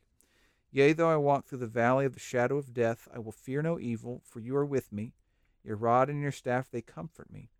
Yea, 0.72 0.92
though 0.92 1.10
I 1.10 1.18
walk 1.18 1.46
through 1.46 1.60
the 1.60 1.68
valley 1.68 2.04
of 2.04 2.14
the 2.14 2.20
shadow 2.20 2.58
of 2.58 2.74
death, 2.74 3.08
I 3.14 3.20
will 3.20 3.32
fear 3.32 3.62
no 3.62 3.80
evil, 3.80 4.24
for 4.26 4.40
you 4.40 4.56
are 4.56 4.66
with 4.66 4.92
me. 4.92 5.14
Your 5.64 5.76
rod 5.76 6.10
and 6.10 6.20
your 6.20 6.32
staff, 6.32 6.72
they 6.72 6.82
comfort 6.82 7.32
me. 7.32 7.52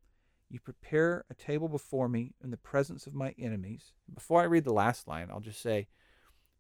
You 0.54 0.60
prepare 0.60 1.26
a 1.32 1.34
table 1.34 1.68
before 1.68 2.08
me 2.08 2.36
in 2.44 2.52
the 2.52 2.58
presence 2.58 3.08
of 3.08 3.16
my 3.16 3.34
enemies. 3.40 3.94
Before 4.14 4.40
I 4.40 4.44
read 4.44 4.66
the 4.66 4.72
last 4.72 5.08
line, 5.08 5.30
I'll 5.32 5.40
just 5.40 5.60
say, 5.60 5.88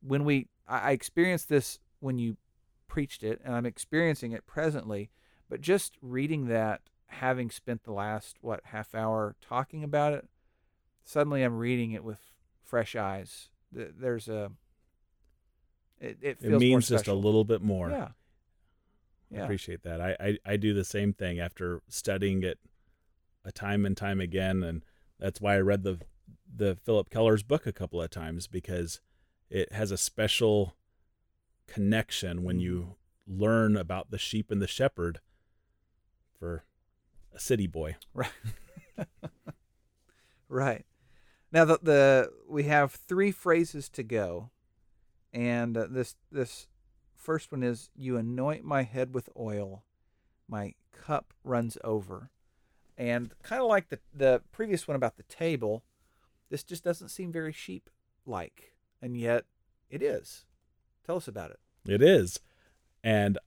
when 0.01 0.25
we, 0.25 0.47
I 0.67 0.93
experienced 0.93 1.47
this 1.47 1.77
when 1.99 2.17
you 2.17 2.38
preached 2.88 3.21
it, 3.21 3.39
and 3.45 3.53
I'm 3.53 3.67
experiencing 3.67 4.32
it 4.32 4.47
presently, 4.47 5.12
but 5.47 5.62
just 5.62 5.95
reading 6.01 6.47
that, 6.47 6.82
having 7.06 7.51
spent 7.51 7.84
the 7.84 7.93
last, 7.93 8.38
what, 8.41 8.62
half 8.63 8.95
hour 8.95 9.36
talking 9.41 9.84
about 9.84 10.13
it, 10.13 10.27
suddenly 11.06 11.43
I'm 11.43 11.60
reading 11.60 11.91
it 11.91 12.03
with 12.03 12.17
fresh 12.63 12.95
eyes. 12.95 13.49
There's 13.71 14.27
a, 14.27 14.53
it, 16.01 16.17
it, 16.19 16.38
it 16.41 16.49
means 16.58 16.89
just 16.89 17.08
a 17.08 17.13
little 17.13 17.43
bit 17.43 17.62
more. 17.62 17.91
Yeah. 17.91 18.08
yeah. 19.29 19.41
I 19.41 19.43
appreciate 19.43 19.84
that. 19.84 20.01
I, 20.01 20.17
I, 20.19 20.38
I 20.43 20.58
do 20.58 20.73
the 20.73 20.84
same 20.84 21.13
thing 21.13 21.39
after 21.39 21.84
studying 21.88 22.41
it 22.41 22.58
a 23.45 23.51
time 23.51 23.86
and 23.86 23.95
time 23.95 24.19
again, 24.19 24.63
and 24.63 24.84
that's 25.19 25.41
why 25.41 25.56
I 25.56 25.60
read 25.60 25.84
the 25.84 25.99
the 26.56 26.77
Phillip 26.84 27.10
Keller's 27.10 27.43
book 27.43 27.65
a 27.65 27.73
couple 27.73 28.01
of 28.01 28.12
times 28.12 28.47
because 28.47 29.01
it 29.49 29.73
has 29.73 29.91
a 29.91 29.97
special 29.97 30.75
connection 31.67 32.43
when 32.43 32.60
you 32.60 32.95
mm-hmm. 33.27 33.41
learn 33.41 33.75
about 33.75 34.12
the 34.12 34.19
sheep 34.19 34.51
and 34.51 34.62
the 34.62 34.67
shepherd 34.67 35.19
for 36.38 36.63
a 37.34 37.39
city 37.39 37.67
boy. 37.67 37.95
Right. 38.13 38.29
right. 40.49 40.86
Now 41.51 41.65
the 41.65 41.79
the 41.82 42.32
we 42.47 42.63
have 42.63 42.91
three 42.91 43.32
phrases 43.32 43.89
to 43.89 44.03
go 44.03 44.51
and 45.34 45.75
uh, 45.75 45.88
this 45.89 46.15
this 46.32 46.67
first 47.15 47.51
one 47.51 47.63
is 47.63 47.89
you 47.95 48.17
anoint 48.17 48.63
my 48.63 48.84
head 48.84 49.13
with 49.13 49.29
oil, 49.38 49.84
my 50.47 50.73
cup 50.91 51.34
runs 51.43 51.77
over. 51.84 52.29
And 52.97 53.32
kind 53.41 53.62
of 53.62 53.67
like 53.67 53.89
the 53.89 53.99
the 54.13 54.41
previous 54.51 54.88
one 54.88 54.95
about 54.95 55.17
the 55.17 55.23
table, 55.23 55.84
this 56.49 56.63
just 56.63 56.84
doesn't 56.84 57.10
seem 57.10 57.32
very 57.32 57.51
sheep 57.51 57.89
like, 58.25 58.73
and 59.01 59.17
yet 59.17 59.45
it 59.89 60.01
is. 60.01 60.45
Tell 61.06 61.17
us 61.17 61.27
about 61.27 61.51
it. 61.51 61.60
It 61.88 62.01
is. 62.01 62.39
And 63.03 63.38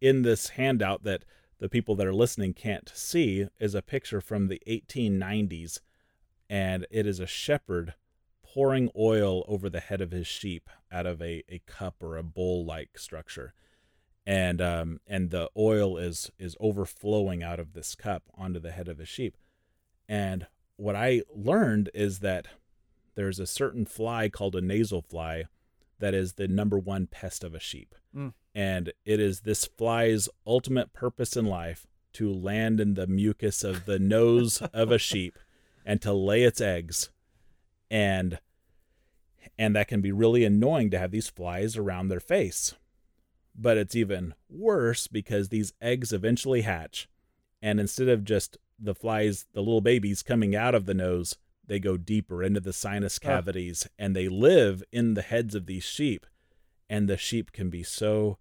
in 0.00 0.22
this 0.22 0.50
handout 0.50 1.04
that 1.04 1.24
the 1.58 1.68
people 1.68 1.94
that 1.96 2.06
are 2.06 2.14
listening 2.14 2.54
can't 2.54 2.90
see 2.94 3.46
is 3.58 3.74
a 3.74 3.82
picture 3.82 4.20
from 4.20 4.48
the 4.48 4.60
1890s 4.66 5.80
and 6.50 6.86
it 6.90 7.06
is 7.06 7.20
a 7.20 7.26
shepherd 7.26 7.94
pouring 8.42 8.90
oil 8.96 9.44
over 9.48 9.70
the 9.70 9.80
head 9.80 10.00
of 10.00 10.10
his 10.10 10.26
sheep 10.26 10.68
out 10.92 11.06
of 11.06 11.22
a, 11.22 11.42
a 11.48 11.60
cup 11.66 12.02
or 12.02 12.16
a 12.16 12.22
bowl 12.22 12.64
like 12.64 12.98
structure 12.98 13.54
and 14.26 14.60
um, 14.60 15.00
and 15.06 15.30
the 15.30 15.50
oil 15.56 15.96
is 15.96 16.30
is 16.38 16.56
overflowing 16.60 17.42
out 17.42 17.60
of 17.60 17.72
this 17.72 17.94
cup 17.94 18.24
onto 18.34 18.58
the 18.58 18.72
head 18.72 18.88
of 18.88 18.96
the 18.96 19.06
sheep 19.06 19.36
and 20.08 20.46
what 20.76 20.96
i 20.96 21.22
learned 21.34 21.90
is 21.94 22.20
that 22.20 22.46
there's 23.14 23.38
a 23.38 23.46
certain 23.46 23.84
fly 23.84 24.28
called 24.28 24.56
a 24.56 24.60
nasal 24.60 25.02
fly 25.02 25.44
that 25.98 26.14
is 26.14 26.34
the 26.34 26.48
number 26.48 26.78
one 26.78 27.06
pest 27.06 27.44
of 27.44 27.54
a 27.54 27.60
sheep 27.60 27.94
mm. 28.14 28.32
and 28.54 28.92
it 29.04 29.20
is 29.20 29.40
this 29.40 29.64
fly's 29.64 30.28
ultimate 30.46 30.92
purpose 30.92 31.36
in 31.36 31.44
life 31.44 31.86
to 32.12 32.32
land 32.32 32.80
in 32.80 32.94
the 32.94 33.06
mucus 33.06 33.62
of 33.62 33.84
the 33.84 33.98
nose 33.98 34.62
of 34.72 34.90
a 34.90 34.98
sheep 34.98 35.38
and 35.84 36.00
to 36.00 36.12
lay 36.12 36.42
its 36.42 36.60
eggs 36.60 37.10
and 37.90 38.38
and 39.58 39.76
that 39.76 39.88
can 39.88 40.00
be 40.00 40.12
really 40.12 40.44
annoying 40.44 40.90
to 40.90 40.98
have 40.98 41.10
these 41.10 41.28
flies 41.28 41.76
around 41.76 42.08
their 42.08 42.20
face. 42.20 42.74
But 43.54 43.76
it's 43.76 43.94
even 43.94 44.34
worse 44.48 45.06
because 45.06 45.48
these 45.48 45.72
eggs 45.80 46.12
eventually 46.12 46.62
hatch, 46.62 47.08
and 47.62 47.78
instead 47.78 48.08
of 48.08 48.24
just 48.24 48.58
the 48.78 48.94
flies, 48.94 49.46
the 49.52 49.60
little 49.60 49.80
babies 49.80 50.22
coming 50.22 50.56
out 50.56 50.74
of 50.74 50.86
the 50.86 50.94
nose, 50.94 51.36
they 51.66 51.78
go 51.78 51.96
deeper 51.96 52.42
into 52.42 52.60
the 52.60 52.72
sinus 52.72 53.18
cavities 53.18 53.86
oh. 53.86 53.92
and 53.98 54.14
they 54.14 54.28
live 54.28 54.82
in 54.92 55.14
the 55.14 55.22
heads 55.22 55.54
of 55.54 55.66
these 55.66 55.84
sheep. 55.84 56.26
And 56.90 57.08
the 57.08 57.16
sheep 57.16 57.52
can 57.52 57.70
be 57.70 57.82
so 57.82 58.38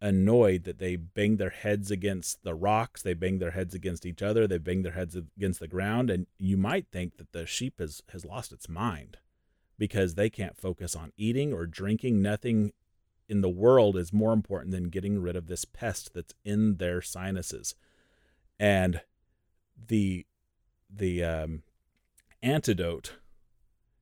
annoyed 0.00 0.64
that 0.64 0.78
they 0.78 0.96
bang 0.96 1.36
their 1.36 1.50
heads 1.50 1.90
against 1.90 2.42
the 2.42 2.54
rocks, 2.54 3.02
they 3.02 3.14
bang 3.14 3.38
their 3.38 3.50
heads 3.50 3.74
against 3.74 4.06
each 4.06 4.22
other, 4.22 4.46
they 4.46 4.58
bang 4.58 4.82
their 4.82 4.92
heads 4.92 5.16
against 5.16 5.60
the 5.60 5.68
ground, 5.68 6.08
and 6.10 6.26
you 6.38 6.56
might 6.56 6.86
think 6.90 7.16
that 7.16 7.32
the 7.32 7.44
sheep 7.46 7.78
has, 7.78 8.02
has 8.12 8.24
lost 8.24 8.52
its 8.52 8.68
mind 8.68 9.18
because 9.78 10.14
they 10.14 10.30
can't 10.30 10.56
focus 10.56 10.94
on 10.94 11.12
eating 11.16 11.52
or 11.52 11.66
drinking. 11.66 12.22
Nothing 12.22 12.72
in 13.30 13.40
the 13.40 13.48
world 13.48 13.96
is 13.96 14.12
more 14.12 14.32
important 14.32 14.72
than 14.72 14.90
getting 14.90 15.22
rid 15.22 15.36
of 15.36 15.46
this 15.46 15.64
pest 15.64 16.12
that's 16.14 16.34
in 16.44 16.76
their 16.76 17.00
sinuses. 17.00 17.74
And 18.58 19.00
the 19.86 20.26
the 20.92 21.22
um, 21.22 21.62
antidote 22.42 23.14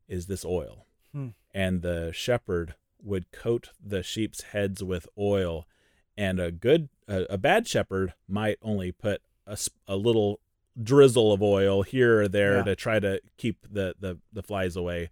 is 0.08 0.26
this 0.26 0.44
oil. 0.44 0.86
Hmm. 1.12 1.28
And 1.52 1.82
the 1.82 2.10
shepherd 2.12 2.74
would 3.02 3.30
coat 3.30 3.70
the 3.84 4.02
sheep's 4.02 4.42
heads 4.42 4.82
with 4.82 5.06
oil 5.18 5.66
and 6.16 6.40
a 6.40 6.50
good 6.50 6.88
a, 7.06 7.24
a 7.30 7.38
bad 7.38 7.68
shepherd 7.68 8.14
might 8.26 8.58
only 8.62 8.90
put 8.90 9.22
a, 9.46 9.56
a 9.86 9.96
little 9.96 10.40
drizzle 10.82 11.32
of 11.32 11.42
oil 11.42 11.82
here 11.82 12.22
or 12.22 12.28
there 12.28 12.58
yeah. 12.58 12.62
to 12.62 12.76
try 12.76 12.98
to 13.00 13.20
keep 13.36 13.66
the, 13.70 13.94
the, 13.98 14.18
the 14.32 14.42
flies 14.42 14.76
away 14.76 15.10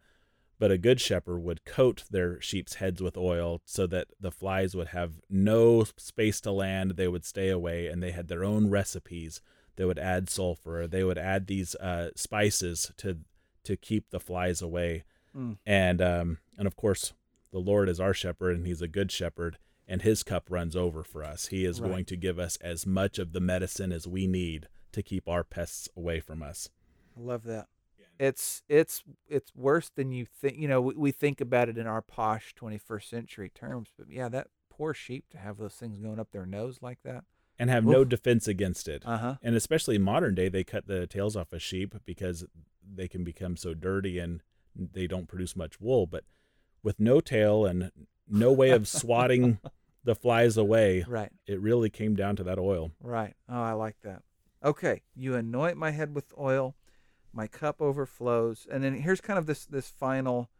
but 0.59 0.71
a 0.71 0.79
good 0.79 1.01
shepherd 1.01 1.39
would 1.41 1.65
coat 1.65 2.05
their 2.11 2.41
sheep's 2.41 2.75
heads 2.75 3.03
with 3.03 3.17
oil 3.17 3.61
so 3.65 3.87
that 3.87 4.09
the 4.19 4.31
flies 4.31 4.75
would 4.75 4.89
have 4.89 5.21
no 5.29 5.85
space 5.97 6.41
to 6.43 6.51
land. 6.51 6.93
They 6.93 7.09
would 7.09 7.25
stay 7.25 7.51
away, 7.51 7.89
and 7.89 8.03
they 8.03 8.13
had 8.13 8.29
their 8.29 8.45
own 8.45 8.71
recipes. 8.71 9.41
They 9.77 9.85
would 9.85 9.99
add 9.99 10.31
sulfur. 10.31 10.87
They 10.87 11.05
would 11.05 11.19
add 11.19 11.47
these 11.47 11.75
uh, 11.77 12.11
spices 12.17 12.93
to 12.99 13.19
to 13.65 13.77
keep 13.77 14.11
the 14.11 14.21
flies 14.21 14.63
away. 14.63 15.05
Mm. 15.37 15.59
And 15.67 16.01
um, 16.01 16.39
and 16.57 16.67
of 16.67 16.77
course, 16.77 17.13
the 17.53 17.59
Lord 17.59 17.89
is 17.89 18.01
our 18.01 18.15
shepherd, 18.15 18.57
and 18.57 18.67
He's 18.67 18.83
a 18.83 18.89
good 18.89 19.13
shepherd, 19.13 19.59
and 19.87 20.01
His 20.01 20.23
cup 20.23 20.47
runs 20.49 20.75
over 20.75 21.03
for 21.03 21.23
us. 21.23 21.49
He 21.49 21.67
is 21.67 21.81
right. 21.81 21.91
going 21.91 22.05
to 22.07 22.17
give 22.17 22.39
us 22.39 22.57
as 22.63 22.87
much 22.87 23.19
of 23.19 23.33
the 23.33 23.41
medicine 23.41 23.93
as 23.93 24.07
we 24.07 24.27
need 24.27 24.69
to 24.93 25.03
keep 25.03 25.29
our 25.29 25.45
pests 25.45 25.91
away 25.95 26.21
from 26.21 26.43
us. 26.43 26.71
I 27.19 27.21
love 27.21 27.45
that 27.45 27.67
it's 28.19 28.63
it's 28.69 29.03
it's 29.29 29.55
worse 29.55 29.91
than 29.95 30.13
you 30.13 30.27
think. 30.27 30.57
You 30.57 30.69
know, 30.69 30.81
we, 30.81 30.95
we 30.95 31.13
think 31.13 31.41
about 31.41 31.69
it 31.69 31.79
in 31.79 31.87
our 31.87 32.03
posh 32.03 32.55
21st 32.55 33.09
century 33.09 33.51
terms, 33.55 33.91
but 33.97 34.09
yeah, 34.11 34.29
that 34.29 34.49
poor 34.71 34.95
sheep 34.95 35.25
to 35.31 35.39
have 35.39 35.59
those 35.59 35.75
things 35.75 35.99
going 35.99 36.21
up 36.21 36.31
their 36.33 36.47
nose 36.47 36.79
like 36.83 36.99
that 37.05 37.25
and 37.59 37.71
have 37.71 37.87
Oof. 37.87 37.93
no 37.93 38.05
defense 38.05 38.47
against 38.47 38.89
it. 38.89 39.03
Uh-huh. 39.07 39.37
And 39.43 39.55
especially 39.55 39.99
modern 39.99 40.35
day, 40.35 40.49
they 40.49 40.65
cut 40.65 40.87
the 40.87 41.07
tails 41.07 41.37
off 41.37 41.53
of 41.53 41.63
sheep 41.63 41.95
because 42.05 42.45
they 42.95 43.09
can 43.09 43.25
become 43.25 43.57
so 43.57 43.75
dirty 43.75 44.19
and 44.19 44.43
they 44.75 45.07
don't 45.07 45.27
produce 45.29 45.57
much 45.57 45.81
wool. 45.81 46.07
But 46.07 46.25
with 46.83 47.01
no 47.01 47.21
tail 47.21 47.65
and 47.65 47.91
no 48.29 48.53
way 48.53 48.71
of 48.71 48.87
swatting 48.87 49.59
the 50.05 50.15
flies 50.15 50.57
away, 50.57 51.05
right? 51.09 51.33
It 51.47 51.61
really 51.61 51.91
came 51.91 52.15
down 52.15 52.37
to 52.37 52.45
that 52.45 52.59
oil. 52.59 52.93
Right. 53.01 53.35
Oh, 53.49 53.63
I 53.63 53.73
like 53.73 53.97
that. 54.03 54.23
Okay, 54.65 55.03
you 55.15 55.35
anoint 55.35 55.77
my 55.77 55.91
head 55.91 56.15
with 56.15 56.33
oil 56.39 56.75
my 57.37 57.47
cup 57.47 57.81
overflows. 57.81 58.67
And 58.71 58.83
then 58.83 58.95
here's 58.95 59.21
kind 59.21 59.39
of 59.39 59.47
this 59.47 59.65
this 59.65 59.89
final 59.89 60.51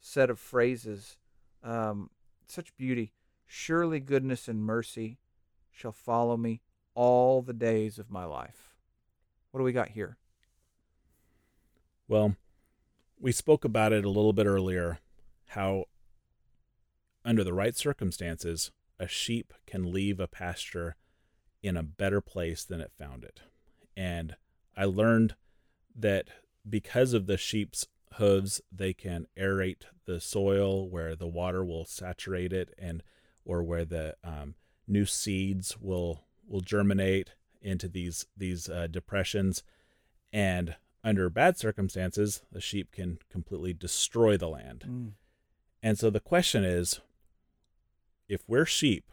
set 0.00 0.30
of 0.30 0.38
phrases. 0.38 1.18
Um, 1.62 2.10
such 2.46 2.76
beauty. 2.76 3.12
Surely 3.46 4.00
goodness 4.00 4.48
and 4.48 4.62
mercy 4.62 5.18
shall 5.72 5.92
follow 5.92 6.36
me 6.36 6.60
all 6.94 7.42
the 7.42 7.52
days 7.52 7.98
of 7.98 8.10
my 8.10 8.24
life. 8.24 8.74
What 9.50 9.58
do 9.58 9.64
we 9.64 9.72
got 9.72 9.90
here? 9.90 10.16
Well 12.08 12.36
we 13.20 13.32
spoke 13.32 13.64
about 13.64 13.92
it 13.92 14.04
a 14.04 14.10
little 14.10 14.32
bit 14.32 14.46
earlier 14.46 14.98
how 15.48 15.84
under 17.24 17.44
the 17.44 17.52
right 17.52 17.76
circumstances 17.76 18.72
a 18.98 19.06
sheep 19.06 19.52
can 19.66 19.92
leave 19.92 20.18
a 20.18 20.26
pasture 20.26 20.96
in 21.62 21.76
a 21.76 21.82
better 21.82 22.22
place 22.22 22.64
than 22.64 22.80
it 22.80 22.92
found 22.98 23.24
it. 23.24 23.40
And 23.96 24.36
i 24.76 24.84
learned 24.84 25.34
that 25.96 26.28
because 26.68 27.12
of 27.12 27.26
the 27.26 27.36
sheep's 27.36 27.86
hooves, 28.14 28.60
they 28.70 28.92
can 28.92 29.26
aerate 29.38 29.82
the 30.06 30.20
soil 30.20 30.88
where 30.88 31.14
the 31.14 31.28
water 31.28 31.64
will 31.64 31.84
saturate 31.84 32.52
it, 32.52 32.74
and 32.78 33.02
or 33.44 33.62
where 33.62 33.84
the 33.84 34.16
um, 34.24 34.54
new 34.86 35.06
seeds 35.06 35.76
will 35.80 36.24
will 36.46 36.60
germinate 36.60 37.30
into 37.62 37.88
these 37.88 38.26
these 38.36 38.68
uh, 38.68 38.86
depressions, 38.86 39.62
and 40.32 40.76
under 41.02 41.30
bad 41.30 41.56
circumstances, 41.56 42.42
the 42.52 42.60
sheep 42.60 42.92
can 42.92 43.18
completely 43.30 43.72
destroy 43.72 44.36
the 44.36 44.48
land. 44.48 44.84
Mm. 44.86 45.12
And 45.82 45.98
so 45.98 46.10
the 46.10 46.20
question 46.20 46.62
is, 46.64 47.00
if 48.28 48.42
we're 48.46 48.66
sheep, 48.66 49.12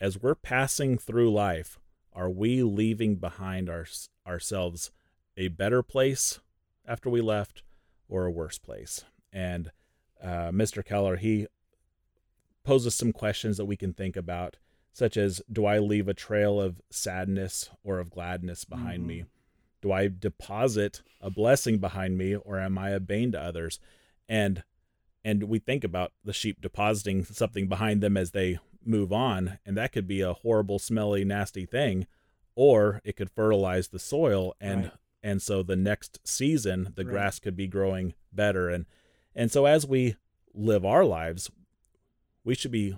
as 0.00 0.20
we're 0.20 0.34
passing 0.34 0.96
through 0.96 1.32
life, 1.32 1.78
are 2.12 2.30
we 2.30 2.62
leaving 2.62 3.16
behind 3.16 3.68
our, 3.68 3.86
ourselves 4.26 4.90
a 5.36 5.48
better 5.48 5.82
place 5.82 6.40
after 6.86 7.10
we 7.10 7.20
left, 7.20 7.62
or 8.08 8.24
a 8.26 8.30
worse 8.30 8.58
place? 8.58 9.04
And 9.32 9.70
uh, 10.22 10.50
Mr. 10.50 10.84
Keller, 10.84 11.16
he 11.16 11.46
poses 12.64 12.94
some 12.94 13.12
questions 13.12 13.56
that 13.56 13.64
we 13.66 13.76
can 13.76 13.92
think 13.92 14.16
about, 14.16 14.56
such 14.92 15.16
as 15.16 15.42
Do 15.52 15.66
I 15.66 15.78
leave 15.78 16.08
a 16.08 16.14
trail 16.14 16.60
of 16.60 16.80
sadness 16.90 17.70
or 17.84 17.98
of 17.98 18.10
gladness 18.10 18.64
behind 18.64 19.02
Mhm. 19.04 19.06
me? 19.06 19.24
Do 19.82 19.92
I 19.92 20.08
deposit 20.08 21.02
a 21.20 21.30
blessing 21.30 21.78
behind 21.78 22.16
me, 22.18 22.34
or 22.34 22.58
am 22.58 22.78
I 22.78 22.90
a 22.90 23.00
bane 23.00 23.32
to 23.32 23.40
others? 23.40 23.78
And 24.28 24.64
and 25.24 25.44
we 25.44 25.58
think 25.58 25.82
about 25.82 26.12
the 26.24 26.32
sheep 26.32 26.60
depositing 26.60 27.24
something 27.24 27.66
behind 27.68 28.00
them 28.00 28.16
as 28.16 28.30
they 28.30 28.60
move 28.84 29.12
on, 29.12 29.58
and 29.66 29.76
that 29.76 29.90
could 29.90 30.06
be 30.06 30.20
a 30.20 30.32
horrible, 30.32 30.78
smelly, 30.78 31.24
nasty 31.24 31.66
thing, 31.66 32.06
or 32.54 33.00
it 33.04 33.16
could 33.16 33.28
fertilize 33.32 33.88
the 33.88 33.98
soil, 33.98 34.54
and 34.60 34.84
Right. 34.84 34.92
And 35.26 35.42
so 35.42 35.62
the 35.62 35.76
next 35.76 36.20
season 36.26 36.92
the 36.94 37.04
Right. 37.04 37.10
grass 37.12 37.38
could 37.38 37.56
be 37.56 37.66
growing 37.66 38.14
better, 38.32 38.68
and 38.70 38.86
and 39.34 39.50
so 39.50 39.66
as 39.66 39.86
we 39.86 40.16
live 40.54 40.84
our 40.84 41.04
lives, 41.04 41.50
we 42.44 42.54
should 42.54 42.70
be 42.70 42.96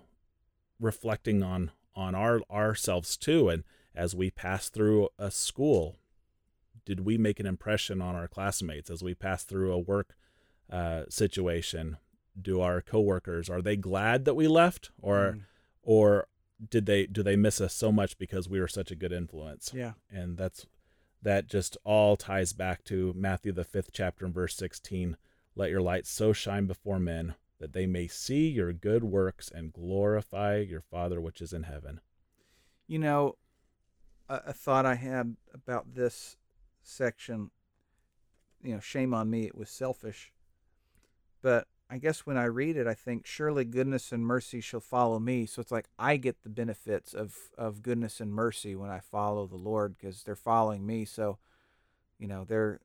reflecting 0.79 1.43
on 1.43 1.71
on 1.95 2.15
our 2.15 2.41
ourselves 2.51 3.17
too, 3.17 3.49
and 3.49 3.65
as 3.95 4.15
we 4.15 4.31
pass 4.31 4.69
through 4.69 5.09
a 5.19 5.31
school, 5.31 5.97
did 6.85 7.01
we 7.01 7.19
make 7.19 7.41
an 7.41 7.47
impression 7.47 8.01
on 8.01 8.15
our 8.15 8.29
classmates 8.29 8.91
as 8.91 9.03
we 9.03 9.15
pass 9.15 9.43
through 9.45 9.73
a 9.73 9.79
work 9.79 10.15
uh, 10.71 11.05
situation? 11.09 11.97
Do 12.41 12.61
our 12.61 12.81
coworkers 12.81 13.51
are 13.51 13.63
they 13.63 13.77
glad 13.77 14.25
that 14.27 14.35
we 14.35 14.47
left, 14.47 14.91
or 15.01 15.33
Mm. 15.33 15.45
or 15.83 16.29
did 16.71 16.87
they 16.87 17.07
do 17.07 17.23
they 17.23 17.37
miss 17.37 17.61
us 17.61 17.75
so 17.75 17.91
much 17.91 18.17
because 18.19 18.49
we 18.49 18.61
were 18.61 18.69
such 18.69 18.91
a 18.93 18.97
good 18.97 19.13
influence? 19.13 19.73
Yeah. 19.75 19.95
And 20.11 20.37
that's 20.37 20.67
that 21.23 21.49
just 21.49 21.77
all 21.85 22.17
ties 22.17 22.53
back 22.53 22.85
to 22.85 23.13
Matthew 23.17 23.53
the 23.53 23.65
fifth 23.65 23.91
chapter 23.93 24.25
and 24.25 24.35
verse 24.35 24.57
sixteen. 24.57 25.17
Let 25.57 25.71
your 25.71 25.81
light 25.81 26.07
so 26.07 26.33
shine 26.33 26.67
before 26.67 27.01
men 27.01 27.35
that 27.59 27.73
they 27.73 27.87
may 27.87 28.07
see 28.07 28.49
your 28.49 28.73
good 28.73 29.03
works 29.03 29.51
and 29.53 29.73
glorify 29.73 30.59
your 30.59 30.81
Father 30.81 31.21
which 31.21 31.41
is 31.41 31.53
in 31.53 31.65
heaven. 31.65 32.01
You 32.87 33.01
know, 33.01 33.37
a, 34.29 34.41
a 34.47 34.53
thought 34.53 34.87
I 34.87 34.95
had 34.95 35.37
about 35.53 35.95
this 35.95 36.37
section, 36.83 37.51
you 38.63 38.75
know, 38.75 38.81
shame 38.81 39.13
on 39.13 39.29
me, 39.29 39.47
it 39.47 39.57
was 39.57 39.71
selfish. 39.71 40.33
But 41.43 41.67
I 41.91 41.99
guess 41.99 42.27
when 42.27 42.37
I 42.37 42.45
read 42.45 42.77
it, 42.77 42.87
I 42.87 42.95
think, 42.95 43.27
surely 43.27 43.65
goodness 43.65 44.13
and 44.13 44.25
mercy 44.27 44.61
shall 44.61 44.81
follow 44.81 45.19
me. 45.19 45.47
So 45.47 45.61
it's 45.61 45.73
like 45.73 45.87
I 45.99 46.17
get 46.19 46.43
the 46.43 46.51
benefits 46.51 47.15
of, 47.15 47.35
of 47.57 47.83
goodness 47.83 48.21
and 48.21 48.33
mercy 48.33 48.77
when 48.77 48.91
I 48.91 49.01
follow 49.01 49.47
the 49.47 49.57
Lord 49.57 49.97
because 49.97 50.23
they're 50.23 50.37
following 50.37 50.85
me. 50.87 51.07
So, 51.07 51.39
you 52.19 52.29
know, 52.29 52.45
they're 52.45 52.81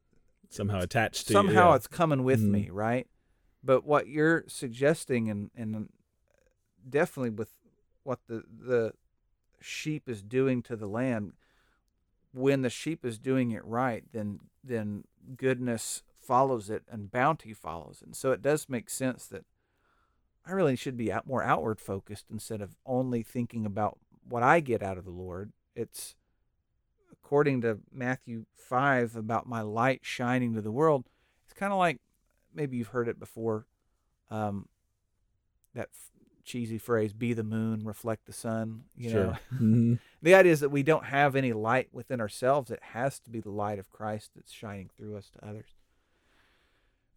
Somehow 0.50 0.82
attached 0.82 1.28
to 1.28 1.34
somehow 1.34 1.72
yeah. 1.72 1.76
it's 1.76 1.88
coming 1.88 2.24
with 2.24 2.40
Mhm. 2.42 2.50
me, 2.52 2.70
right? 2.70 3.08
But 3.64 3.84
what 3.86 4.08
you're 4.08 4.44
suggesting, 4.48 5.30
and 5.30 5.50
and 5.56 5.90
definitely 6.88 7.32
with 7.32 7.50
what 8.04 8.20
the 8.28 8.44
the 8.48 8.94
sheep 9.60 10.08
is 10.08 10.22
doing 10.22 10.62
to 10.64 10.76
the 10.76 10.88
land, 10.88 11.34
when 12.34 12.62
the 12.62 12.70
sheep 12.70 13.04
is 13.06 13.18
doing 13.20 13.52
it 13.52 13.66
right, 13.66 14.04
then 14.12 14.40
then 14.64 15.06
goodness 15.38 16.04
follows 16.24 16.70
it 16.70 16.84
and 16.90 17.12
bounty 17.12 17.54
follows 17.54 18.00
it. 18.02 18.08
And 18.08 18.16
so 18.16 18.32
it 18.32 18.42
does 18.42 18.70
make 18.70 18.90
sense 18.90 19.26
that 19.28 19.46
I 20.46 20.52
really 20.52 20.76
should 20.76 20.98
be 20.98 21.12
out, 21.12 21.26
more 21.28 21.44
outward 21.44 21.80
focused 21.80 22.26
instead 22.32 22.62
of 22.62 22.76
only 22.86 23.24
thinking 23.24 23.66
about 23.66 23.98
what 24.28 24.44
I 24.44 24.60
get 24.60 24.84
out 24.84 24.98
of 24.98 25.06
the 25.06 25.12
Lord. 25.12 25.52
It's 25.76 26.16
according 27.12 27.62
to 27.62 27.80
Matthew 27.92 28.46
5 28.56 29.16
about 29.16 29.48
my 29.48 29.62
light 29.62 30.02
shining 30.04 30.54
to 30.54 30.62
the 30.62 30.72
world. 30.72 31.06
It's 31.46 31.54
kind 31.54 31.72
of 31.72 31.80
like 31.80 32.00
maybe 32.54 32.78
you've 32.78 32.88
heard 32.90 33.08
it 33.08 33.20
before 33.20 33.66
um, 34.30 34.68
that 35.74 35.90
f- 35.94 36.12
cheesy 36.44 36.78
phrase 36.78 37.14
be 37.14 37.32
the 37.34 37.44
moon 37.44 37.86
reflect 37.86 38.26
the 38.26 38.34
sun 38.34 38.84
you 38.98 39.10
know 39.14 39.38
sure. 39.50 39.60
Mhm. 39.62 40.00
the 40.22 40.36
idea 40.36 40.52
is 40.52 40.60
that 40.60 40.70
we 40.70 40.84
don't 40.84 41.06
have 41.06 41.38
any 41.38 41.54
light 41.54 41.88
within 41.94 42.20
ourselves 42.20 42.70
it 42.70 42.82
has 42.92 43.18
to 43.22 43.30
be 43.30 43.40
the 43.40 43.50
light 43.50 43.80
of 43.80 43.90
christ 43.90 44.32
that's 44.36 44.52
shining 44.52 44.90
through 44.98 45.16
us 45.16 45.30
to 45.30 45.48
others 45.48 45.70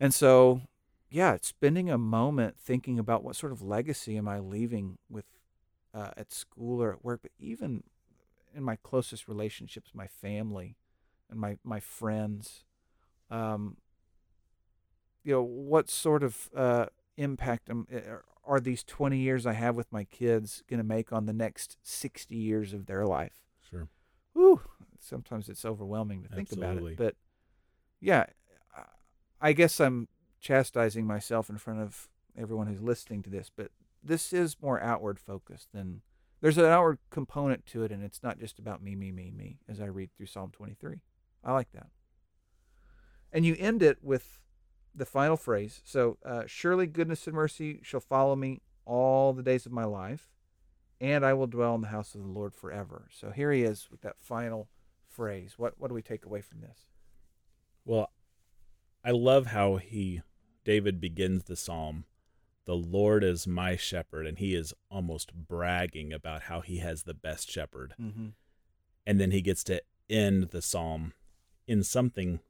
and 0.00 0.12
so 0.12 0.62
yeah 1.10 1.32
it's 1.32 1.48
spending 1.48 1.90
a 1.90 1.98
moment 1.98 2.56
thinking 2.58 2.98
about 2.98 3.22
what 3.22 3.36
sort 3.36 3.52
of 3.52 3.62
legacy 3.62 4.16
am 4.16 4.28
i 4.28 4.38
leaving 4.38 4.98
with 5.08 5.24
uh, 5.94 6.10
at 6.16 6.32
school 6.32 6.82
or 6.82 6.92
at 6.92 7.04
work 7.04 7.20
but 7.22 7.30
even 7.38 7.82
in 8.54 8.62
my 8.62 8.76
closest 8.76 9.28
relationships 9.28 9.90
my 9.94 10.06
family 10.06 10.76
and 11.30 11.40
my 11.40 11.56
my 11.64 11.80
friends 11.80 12.64
um 13.30 13.76
you 15.24 15.32
know 15.32 15.42
what 15.42 15.88
sort 15.88 16.22
of 16.22 16.50
uh 16.54 16.86
impact 17.16 17.70
am, 17.70 17.86
uh, 17.92 18.18
are 18.44 18.60
these 18.60 18.84
20 18.84 19.18
years 19.18 19.46
i 19.46 19.52
have 19.54 19.74
with 19.74 19.90
my 19.90 20.04
kids 20.04 20.62
going 20.68 20.78
to 20.78 20.84
make 20.84 21.12
on 21.12 21.26
the 21.26 21.32
next 21.32 21.78
60 21.82 22.36
years 22.36 22.72
of 22.72 22.86
their 22.86 23.06
life 23.06 23.46
Sure. 23.70 23.88
Whew, 24.32 24.60
sometimes 25.00 25.48
it's 25.48 25.64
overwhelming 25.64 26.22
to 26.22 26.28
think 26.28 26.52
about 26.52 26.76
it. 26.76 26.96
But 26.96 27.14
yeah, 28.00 28.26
I- 29.40 29.52
guess 29.52 29.80
I'm 29.80 30.08
chastising 30.40 31.06
myself 31.06 31.48
in 31.50 31.58
front 31.58 31.80
of 31.80 32.08
everyone 32.36 32.66
who's 32.66 32.82
listening 32.82 33.22
to 33.24 33.30
this, 33.30 33.50
but 33.54 33.70
this 34.02 34.32
is 34.32 34.60
more 34.60 34.80
outward 34.80 35.18
focused 35.18 35.72
than 35.72 36.02
there's 36.40 36.58
an 36.58 36.66
outward 36.66 36.98
component 37.10 37.64
to 37.66 37.82
it, 37.82 37.90
and 37.90 38.02
it's 38.02 38.22
not 38.22 38.38
just 38.38 38.58
about 38.58 38.82
me, 38.82 38.94
me, 38.94 39.10
me, 39.10 39.30
me 39.30 39.58
as 39.68 39.80
I 39.80 39.86
read 39.86 40.10
through 40.14 40.26
Psalm 40.26 40.50
23. 40.52 41.00
I 41.42 41.52
like 41.52 41.72
that. 41.72 41.88
And 43.32 43.44
you 43.44 43.56
end 43.58 43.82
it 43.82 43.98
with 44.02 44.40
the 44.94 45.06
final 45.06 45.36
phrase. 45.36 45.80
So, 45.84 46.18
uh, 46.24 46.44
surely 46.46 46.86
goodness 46.86 47.26
and 47.26 47.34
mercy 47.34 47.80
shall 47.82 48.00
follow 48.00 48.36
me 48.36 48.60
all 48.84 49.32
the 49.32 49.42
days 49.42 49.66
of 49.66 49.72
my 49.72 49.84
life 49.84 50.30
and 51.00 51.24
I 51.24 51.34
will 51.34 51.46
dwell 51.46 51.74
in 51.74 51.82
the 51.82 51.88
house 51.88 52.14
of 52.14 52.22
the 52.22 52.28
Lord 52.28 52.54
forever. 52.54 53.08
So 53.10 53.30
here 53.30 53.52
he 53.52 53.62
is 53.62 53.88
with 53.90 54.00
that 54.02 54.16
final 54.18 54.68
phrase. 55.08 55.54
What 55.56 55.74
what 55.78 55.88
do 55.88 55.94
we 55.94 56.02
take 56.02 56.24
away 56.24 56.40
from 56.40 56.60
this? 56.60 56.86
Well, 57.84 58.10
I 59.06 59.12
love 59.12 59.46
how 59.46 59.76
he 59.76 60.20
David 60.64 61.00
begins 61.00 61.44
the 61.44 61.54
psalm. 61.54 62.04
The 62.64 62.74
Lord 62.74 63.22
is 63.22 63.46
my 63.46 63.76
shepherd, 63.76 64.26
and 64.26 64.36
he 64.36 64.52
is 64.52 64.74
almost 64.90 65.32
bragging 65.32 66.12
about 66.12 66.42
how 66.42 66.60
he 66.60 66.78
has 66.78 67.04
the 67.04 67.14
best 67.14 67.48
shepherd. 67.48 67.94
Mm-hmm. 68.00 68.30
And 69.06 69.20
then 69.20 69.30
he 69.30 69.40
gets 69.40 69.62
to 69.64 69.80
end 70.10 70.50
the 70.50 70.60
psalm 70.60 71.12
in 71.68 71.84
something 71.84 72.40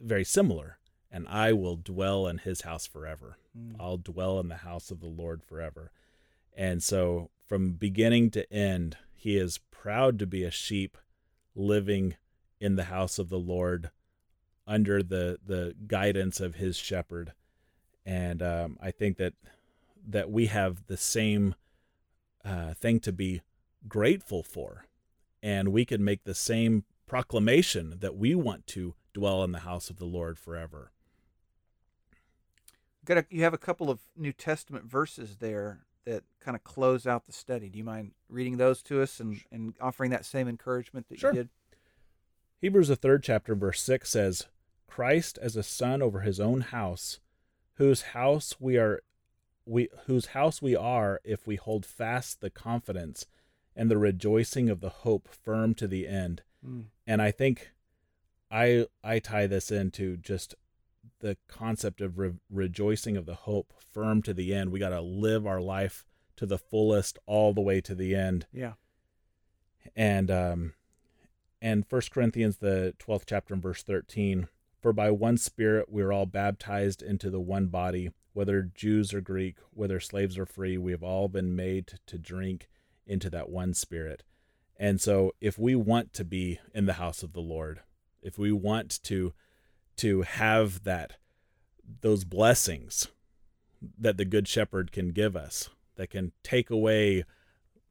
very 0.00 0.24
similar. 0.24 0.78
And 1.10 1.26
I 1.26 1.52
will 1.52 1.74
dwell 1.74 2.28
in 2.28 2.38
his 2.38 2.60
house 2.60 2.86
forever. 2.86 3.36
Mm. 3.58 3.74
I'll 3.80 3.98
dwell 3.98 4.38
in 4.38 4.48
the 4.48 4.58
house 4.58 4.92
of 4.92 5.00
the 5.00 5.08
Lord 5.08 5.42
forever. 5.42 5.90
And 6.56 6.80
so, 6.80 7.30
from 7.44 7.72
beginning 7.72 8.30
to 8.30 8.50
end, 8.52 8.96
he 9.14 9.36
is 9.36 9.58
proud 9.72 10.20
to 10.20 10.26
be 10.26 10.44
a 10.44 10.50
sheep 10.50 10.96
living 11.56 12.14
in 12.60 12.76
the 12.76 12.84
house 12.84 13.18
of 13.18 13.28
the 13.28 13.38
Lord 13.38 13.90
under 14.66 15.02
the, 15.02 15.38
the 15.44 15.74
guidance 15.86 16.40
of 16.40 16.56
his 16.56 16.76
shepherd. 16.76 17.32
And 18.04 18.42
um, 18.42 18.76
I 18.80 18.90
think 18.90 19.16
that 19.18 19.34
that 20.08 20.30
we 20.30 20.46
have 20.46 20.86
the 20.88 20.96
same 20.96 21.54
uh, 22.44 22.74
thing 22.74 22.98
to 23.00 23.12
be 23.12 23.40
grateful 23.86 24.42
for, 24.42 24.86
and 25.42 25.68
we 25.68 25.84
can 25.84 26.02
make 26.02 26.24
the 26.24 26.34
same 26.34 26.84
proclamation 27.06 27.98
that 28.00 28.16
we 28.16 28.34
want 28.34 28.66
to 28.66 28.94
dwell 29.14 29.44
in 29.44 29.52
the 29.52 29.60
house 29.60 29.90
of 29.90 29.98
the 29.98 30.04
Lord 30.04 30.38
forever. 30.38 30.90
Got 33.04 33.18
a, 33.18 33.26
you 33.30 33.42
have 33.44 33.54
a 33.54 33.58
couple 33.58 33.90
of 33.90 34.00
New 34.16 34.32
Testament 34.32 34.86
verses 34.86 35.36
there 35.36 35.80
that 36.04 36.24
kind 36.40 36.56
of 36.56 36.64
close 36.64 37.06
out 37.06 37.26
the 37.26 37.32
study. 37.32 37.68
Do 37.68 37.78
you 37.78 37.84
mind 37.84 38.12
reading 38.28 38.56
those 38.56 38.82
to 38.84 39.02
us 39.02 39.20
and, 39.20 39.40
and 39.52 39.74
offering 39.80 40.10
that 40.10 40.24
same 40.24 40.48
encouragement 40.48 41.08
that 41.08 41.20
Sure. 41.20 41.30
you 41.30 41.36
did? 41.36 41.48
Hebrews 42.62 42.86
the 42.86 42.96
third 42.96 43.24
chapter 43.24 43.56
verse 43.56 43.82
six 43.82 44.10
says, 44.10 44.46
Christ 44.86 45.36
as 45.42 45.56
a 45.56 45.64
son 45.64 46.00
over 46.00 46.20
his 46.20 46.38
own 46.38 46.60
house, 46.60 47.18
whose 47.74 48.02
house 48.02 48.54
we 48.60 48.78
are 48.78 49.02
we 49.66 49.88
whose 50.06 50.26
house 50.26 50.62
we 50.62 50.76
are 50.76 51.20
if 51.24 51.44
we 51.44 51.56
hold 51.56 51.84
fast 51.84 52.40
the 52.40 52.50
confidence 52.50 53.26
and 53.74 53.90
the 53.90 53.98
rejoicing 53.98 54.70
of 54.70 54.80
the 54.80 54.90
hope 54.90 55.28
firm 55.28 55.74
to 55.74 55.88
the 55.88 56.06
end. 56.06 56.42
Mm. 56.64 56.84
And 57.04 57.20
I 57.20 57.32
think 57.32 57.72
I 58.48 58.86
I 59.02 59.18
tie 59.18 59.48
this 59.48 59.72
into 59.72 60.16
just 60.16 60.54
the 61.18 61.36
concept 61.48 62.00
of 62.00 62.16
re- 62.16 62.34
rejoicing 62.48 63.16
of 63.16 63.26
the 63.26 63.34
hope 63.34 63.72
firm 63.92 64.22
to 64.22 64.32
the 64.32 64.54
end. 64.54 64.70
We 64.70 64.78
got 64.78 64.90
to 64.90 65.00
live 65.00 65.48
our 65.48 65.60
life 65.60 66.04
to 66.36 66.46
the 66.46 66.58
fullest 66.58 67.18
all 67.26 67.52
the 67.52 67.60
way 67.60 67.80
to 67.80 67.94
the 67.96 68.14
end. 68.14 68.46
Yeah. 68.52 68.74
And 69.96 70.30
um, 70.30 70.74
and 71.62 71.86
First 71.86 72.10
Corinthians 72.10 72.58
the 72.58 72.94
twelfth 72.98 73.24
chapter 73.26 73.54
and 73.54 73.62
verse 73.62 73.82
thirteen. 73.82 74.48
For 74.80 74.92
by 74.92 75.12
one 75.12 75.38
Spirit 75.38 75.90
we 75.90 76.02
are 76.02 76.12
all 76.12 76.26
baptized 76.26 77.02
into 77.02 77.30
the 77.30 77.40
one 77.40 77.68
body, 77.68 78.10
whether 78.32 78.62
Jews 78.62 79.14
or 79.14 79.20
Greek, 79.20 79.56
whether 79.70 80.00
slaves 80.00 80.36
or 80.36 80.44
free, 80.44 80.76
we 80.76 80.90
have 80.90 81.04
all 81.04 81.28
been 81.28 81.54
made 81.54 82.00
to 82.06 82.18
drink 82.18 82.68
into 83.06 83.30
that 83.30 83.48
one 83.48 83.74
Spirit. 83.74 84.24
And 84.76 85.00
so, 85.00 85.32
if 85.40 85.56
we 85.56 85.76
want 85.76 86.12
to 86.14 86.24
be 86.24 86.58
in 86.74 86.86
the 86.86 86.94
house 86.94 87.22
of 87.22 87.32
the 87.32 87.40
Lord, 87.40 87.80
if 88.22 88.36
we 88.38 88.50
want 88.50 89.00
to 89.04 89.32
to 89.98 90.22
have 90.22 90.82
that 90.82 91.14
those 92.00 92.24
blessings 92.24 93.08
that 93.98 94.16
the 94.16 94.24
good 94.24 94.48
shepherd 94.48 94.90
can 94.90 95.10
give 95.10 95.36
us 95.36 95.68
that 95.96 96.10
can 96.10 96.32
take 96.42 96.70
away 96.70 97.24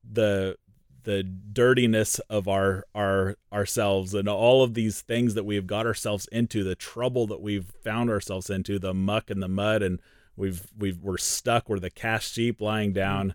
the 0.03 0.57
the 1.03 1.23
dirtiness 1.23 2.19
of 2.29 2.47
our 2.47 2.85
our 2.93 3.35
ourselves 3.51 4.13
and 4.13 4.27
all 4.29 4.63
of 4.63 4.73
these 4.75 5.01
things 5.01 5.33
that 5.33 5.43
we've 5.45 5.65
got 5.67 5.85
ourselves 5.85 6.27
into 6.31 6.63
the 6.63 6.75
trouble 6.75 7.25
that 7.27 7.41
we've 7.41 7.71
found 7.83 8.09
ourselves 8.09 8.49
into 8.49 8.77
the 8.77 8.93
muck 8.93 9.29
and 9.29 9.41
the 9.41 9.47
mud 9.47 9.81
and 9.81 9.99
we've 10.35 10.67
we've 10.77 10.99
we're 11.01 11.17
stuck 11.17 11.67
we're 11.67 11.79
the 11.79 11.89
cast 11.89 12.33
sheep 12.33 12.61
lying 12.61 12.93
down 12.93 13.33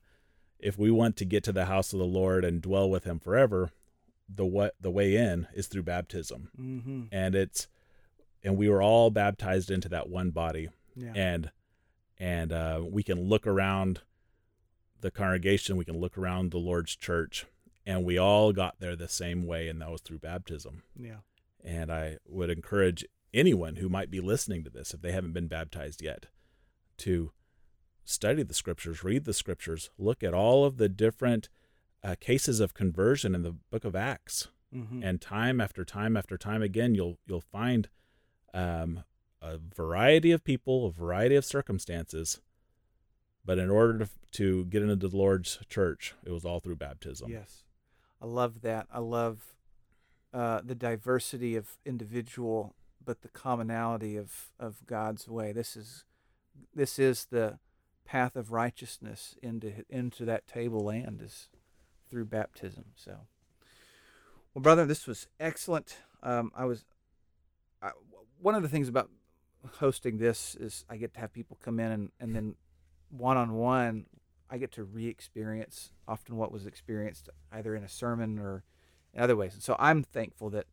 if 0.58 0.78
we 0.78 0.90
want 0.90 1.16
to 1.16 1.24
get 1.24 1.42
to 1.44 1.52
the 1.52 1.64
house 1.66 1.92
of 1.92 1.98
the 1.98 2.04
lord 2.04 2.44
and 2.44 2.62
dwell 2.62 2.88
with 2.88 3.04
him 3.04 3.18
forever 3.18 3.70
the 4.28 4.46
what 4.46 4.74
the 4.80 4.90
way 4.90 5.16
in 5.16 5.46
is 5.54 5.66
through 5.66 5.82
baptism 5.82 6.48
Mm-hmm. 6.60 7.02
and 7.12 7.34
it's 7.34 7.68
and 8.44 8.56
we 8.56 8.68
were 8.68 8.80
all 8.82 9.10
baptized 9.10 9.70
into 9.72 9.88
that 9.88 10.08
one 10.08 10.30
body 10.30 10.68
Yeah. 10.94 11.12
and 11.16 11.50
and 12.18 12.52
uh, 12.52 12.82
we 12.88 13.02
can 13.02 13.20
look 13.28 13.46
around 13.46 14.00
the 15.00 15.10
congregation 15.10 15.76
we 15.76 15.84
can 15.84 15.98
look 15.98 16.16
around 16.16 16.50
the 16.52 16.58
lord's 16.58 16.94
church 16.96 17.44
and 17.86 18.04
we 18.04 18.18
all 18.18 18.52
got 18.52 18.80
there 18.80 18.96
the 18.96 19.08
same 19.08 19.46
way 19.46 19.68
and 19.68 19.80
that 19.80 19.90
was 19.90 20.00
through 20.00 20.18
baptism. 20.18 20.82
Yeah. 20.98 21.18
and 21.64 21.90
i 21.90 22.18
would 22.26 22.50
encourage 22.50 23.04
anyone 23.32 23.76
who 23.76 23.88
might 23.88 24.10
be 24.10 24.20
listening 24.20 24.64
to 24.64 24.70
this 24.70 24.92
if 24.94 25.00
they 25.02 25.12
haven't 25.12 25.32
been 25.32 25.48
baptized 25.48 26.02
yet 26.02 26.26
to 26.98 27.32
study 28.04 28.42
the 28.42 28.54
scriptures 28.54 29.02
read 29.04 29.24
the 29.24 29.32
scriptures 29.32 29.90
look 29.98 30.22
at 30.22 30.32
all 30.34 30.64
of 30.64 30.76
the 30.78 30.88
different 30.88 31.48
uh, 32.04 32.14
cases 32.20 32.60
of 32.60 32.72
conversion 32.74 33.34
in 33.34 33.42
the 33.42 33.56
book 33.70 33.84
of 33.84 33.96
acts. 33.96 34.48
Mm-hmm. 34.74 35.02
and 35.02 35.20
time 35.20 35.60
after 35.60 35.84
time 35.84 36.16
after 36.16 36.36
time 36.36 36.60
again 36.60 36.94
you'll 36.94 37.18
you'll 37.26 37.40
find 37.40 37.88
um, 38.52 39.04
a 39.40 39.58
variety 39.58 40.32
of 40.32 40.42
people 40.42 40.86
a 40.86 40.90
variety 40.90 41.36
of 41.36 41.44
circumstances. 41.44 42.40
But 43.44 43.58
in 43.60 43.70
order 43.70 43.98
to, 44.00 44.08
to 44.32 44.64
get 44.66 44.82
into 44.82 44.96
the 44.96 45.16
lord's 45.16 45.58
church 45.68 46.14
it 46.24 46.32
was 46.32 46.44
all 46.44 46.58
through 46.60 46.76
baptism. 46.76 47.30
Yes, 47.30 47.62
I 48.20 48.26
love 48.26 48.62
that. 48.62 48.86
I 48.92 48.98
love 48.98 49.54
uh, 50.32 50.60
the 50.64 50.74
diversity 50.74 51.56
of 51.56 51.78
individual, 51.84 52.74
but 53.04 53.22
the 53.22 53.28
commonality 53.28 54.16
of 54.16 54.50
of 54.58 54.86
God's 54.86 55.28
way. 55.28 55.52
This 55.52 55.76
is 55.76 56.04
this 56.74 56.98
is 56.98 57.26
the 57.30 57.58
path 58.04 58.36
of 58.36 58.52
righteousness 58.52 59.36
into 59.42 59.84
into 59.88 60.24
that 60.24 60.46
table 60.46 60.80
land 60.80 61.20
is 61.22 61.48
through 62.08 62.26
baptism. 62.26 62.86
So, 62.94 63.26
well, 64.54 64.62
brother, 64.62 64.86
this 64.86 65.06
was 65.06 65.26
excellent. 65.38 65.96
Um, 66.22 66.50
I 66.54 66.64
was 66.64 66.84
I, 67.82 67.90
one 68.40 68.54
of 68.54 68.62
the 68.62 68.68
things 68.68 68.88
about 68.88 69.10
hosting 69.78 70.18
this 70.18 70.54
is 70.54 70.84
I 70.88 70.96
get 70.96 71.14
to 71.14 71.20
have 71.20 71.32
people 71.32 71.58
come 71.62 71.80
in 71.80 71.90
and, 71.90 72.10
and 72.20 72.34
then 72.34 72.54
one 73.10 73.36
on 73.36 73.54
one 73.54 74.06
I 74.50 74.58
get 74.58 74.72
to 74.72 74.84
re-experience 74.84 75.90
often 76.06 76.36
what 76.36 76.52
was 76.52 76.66
experienced 76.66 77.28
either 77.52 77.74
in 77.74 77.82
a 77.82 77.88
sermon 77.88 78.38
or 78.38 78.64
in 79.12 79.20
other 79.22 79.36
ways. 79.36 79.54
And 79.54 79.62
so 79.62 79.76
I'm 79.78 80.02
thankful 80.02 80.50
that 80.50 80.66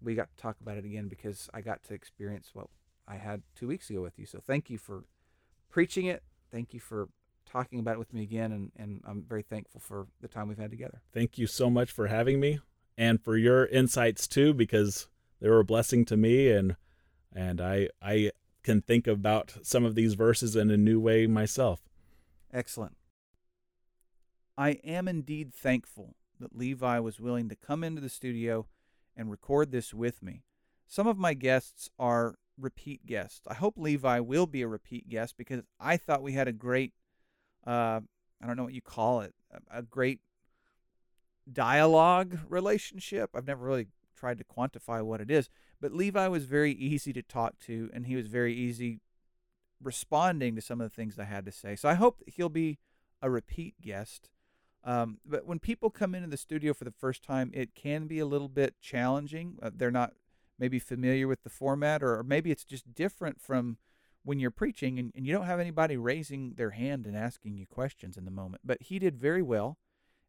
we 0.00 0.14
got 0.14 0.28
to 0.34 0.42
talk 0.42 0.56
about 0.60 0.76
it 0.76 0.84
again 0.84 1.08
because 1.08 1.48
I 1.54 1.60
got 1.60 1.82
to 1.84 1.94
experience 1.94 2.50
what 2.52 2.66
I 3.06 3.16
had 3.16 3.42
two 3.54 3.68
weeks 3.68 3.90
ago 3.90 4.02
with 4.02 4.18
you. 4.18 4.26
So 4.26 4.40
thank 4.40 4.70
you 4.70 4.78
for 4.78 5.04
preaching 5.70 6.06
it. 6.06 6.22
Thank 6.50 6.74
you 6.74 6.80
for 6.80 7.08
talking 7.46 7.78
about 7.78 7.94
it 7.94 7.98
with 7.98 8.12
me 8.12 8.22
again. 8.22 8.50
And, 8.52 8.72
and 8.76 9.00
I'm 9.06 9.22
very 9.22 9.42
thankful 9.42 9.80
for 9.80 10.06
the 10.20 10.28
time 10.28 10.48
we've 10.48 10.58
had 10.58 10.70
together. 10.70 11.00
thank 11.12 11.38
you 11.38 11.46
so 11.46 11.68
much 11.70 11.90
for 11.90 12.06
having 12.08 12.40
me 12.40 12.60
and 12.96 13.22
for 13.22 13.36
your 13.36 13.66
insights 13.66 14.26
too 14.26 14.52
because 14.54 15.08
they 15.40 15.48
were 15.48 15.60
a 15.60 15.64
blessing 15.64 16.04
to 16.04 16.16
me 16.16 16.50
and 16.50 16.76
and 17.34 17.58
i 17.60 17.88
i 18.02 18.30
can 18.62 18.82
think 18.82 19.06
about 19.06 19.54
some 19.62 19.84
of 19.84 19.94
these 19.94 20.12
verses 20.14 20.54
in 20.56 20.70
a 20.70 20.76
new 20.76 21.00
way 21.00 21.26
myself 21.26 21.80
Excellent. 22.52 22.94
I 24.56 24.70
am 24.84 25.08
indeed 25.08 25.54
thankful 25.54 26.16
that 26.40 26.56
Levi 26.56 26.98
was 26.98 27.20
willing 27.20 27.48
to 27.48 27.56
come 27.56 27.82
into 27.82 28.00
the 28.00 28.08
studio 28.08 28.66
and 29.16 29.30
record 29.30 29.72
this 29.72 29.94
with 29.94 30.22
me. 30.22 30.42
Some 30.86 31.06
of 31.06 31.16
my 31.16 31.34
guests 31.34 31.88
are 31.98 32.36
repeat 32.58 33.06
guests. 33.06 33.40
I 33.48 33.54
hope 33.54 33.74
Levi 33.76 34.20
will 34.20 34.46
be 34.46 34.62
a 34.62 34.68
repeat 34.68 35.08
guest 35.08 35.36
because 35.36 35.62
I 35.80 35.96
thought 35.96 36.22
we 36.22 36.32
had 36.32 36.48
a 36.48 36.52
great, 36.52 36.92
uh, 37.66 38.00
I 38.42 38.46
don't 38.46 38.56
know 38.56 38.64
what 38.64 38.74
you 38.74 38.82
call 38.82 39.20
it, 39.20 39.34
a, 39.70 39.82
great 39.82 40.20
dialogue 41.50 42.38
relationship. 42.48 43.30
I've 43.34 43.46
never 43.46 43.64
really 43.64 43.88
tried 44.16 44.38
to 44.38 44.44
quantify 44.44 45.02
what 45.02 45.20
it 45.20 45.30
is, 45.30 45.48
but 45.80 45.92
Levi 45.92 46.28
was 46.28 46.44
very 46.44 46.72
easy 46.72 47.12
to 47.14 47.22
talk 47.22 47.58
to 47.60 47.90
and 47.92 48.06
he 48.06 48.16
was 48.16 48.26
very 48.26 48.54
easy 48.54 49.00
responding 49.82 50.54
to 50.54 50.62
some 50.62 50.80
of 50.80 50.90
the 50.90 50.94
things 50.94 51.18
I 51.18 51.24
had 51.24 51.44
to 51.46 51.52
say. 51.52 51.74
So 51.74 51.88
I 51.88 51.94
hope 51.94 52.18
that 52.18 52.34
he'll 52.34 52.48
be 52.48 52.78
a 53.20 53.30
repeat 53.30 53.80
guest. 53.80 54.30
Um, 54.84 55.18
but 55.24 55.46
when 55.46 55.58
people 55.58 55.90
come 55.90 56.14
into 56.14 56.28
the 56.28 56.36
studio 56.36 56.74
for 56.74 56.84
the 56.84 56.90
first 56.90 57.22
time, 57.22 57.50
it 57.54 57.74
can 57.74 58.06
be 58.06 58.18
a 58.18 58.26
little 58.26 58.48
bit 58.48 58.74
challenging. 58.80 59.58
Uh, 59.62 59.70
they're 59.74 59.90
not 59.90 60.12
maybe 60.58 60.78
familiar 60.78 61.28
with 61.28 61.42
the 61.42 61.50
format, 61.50 62.02
or, 62.02 62.18
or 62.18 62.22
maybe 62.22 62.50
it's 62.50 62.64
just 62.64 62.94
different 62.94 63.40
from 63.40 63.78
when 64.24 64.38
you're 64.38 64.50
preaching 64.50 64.98
and, 64.98 65.12
and 65.16 65.26
you 65.26 65.32
don't 65.32 65.46
have 65.46 65.60
anybody 65.60 65.96
raising 65.96 66.54
their 66.54 66.70
hand 66.70 67.06
and 67.06 67.16
asking 67.16 67.56
you 67.56 67.66
questions 67.66 68.16
in 68.16 68.24
the 68.24 68.30
moment. 68.30 68.62
But 68.64 68.82
he 68.82 68.98
did 68.98 69.16
very 69.16 69.42
well, 69.42 69.78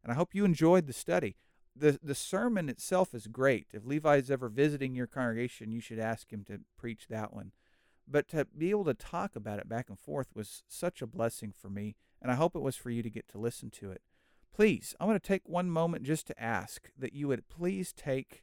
and 0.02 0.12
I 0.12 0.16
hope 0.16 0.34
you 0.34 0.44
enjoyed 0.44 0.86
the 0.86 0.92
study. 0.92 1.36
The, 1.76 1.98
the 2.02 2.14
sermon 2.14 2.68
itself 2.68 3.14
is 3.14 3.26
great. 3.26 3.66
If 3.72 3.84
Levi 3.84 4.16
is 4.16 4.30
ever 4.30 4.48
visiting 4.48 4.94
your 4.94 5.08
congregation, 5.08 5.72
you 5.72 5.80
should 5.80 5.98
ask 5.98 6.32
him 6.32 6.44
to 6.44 6.60
preach 6.76 7.08
that 7.08 7.32
one 7.32 7.52
but 8.06 8.28
to 8.28 8.44
be 8.44 8.70
able 8.70 8.84
to 8.84 8.94
talk 8.94 9.36
about 9.36 9.58
it 9.58 9.68
back 9.68 9.88
and 9.88 9.98
forth 9.98 10.28
was 10.34 10.62
such 10.68 11.00
a 11.00 11.06
blessing 11.06 11.52
for 11.56 11.68
me 11.68 11.96
and 12.20 12.30
i 12.30 12.34
hope 12.34 12.54
it 12.54 12.62
was 12.62 12.76
for 12.76 12.90
you 12.90 13.02
to 13.02 13.10
get 13.10 13.28
to 13.28 13.38
listen 13.38 13.70
to 13.70 13.90
it 13.90 14.02
please 14.54 14.94
i 15.00 15.04
want 15.04 15.20
to 15.20 15.26
take 15.26 15.42
one 15.46 15.68
moment 15.68 16.04
just 16.04 16.26
to 16.26 16.42
ask 16.42 16.90
that 16.96 17.12
you 17.12 17.28
would 17.28 17.48
please 17.48 17.92
take 17.92 18.42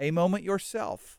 a 0.00 0.10
moment 0.10 0.42
yourself 0.42 1.18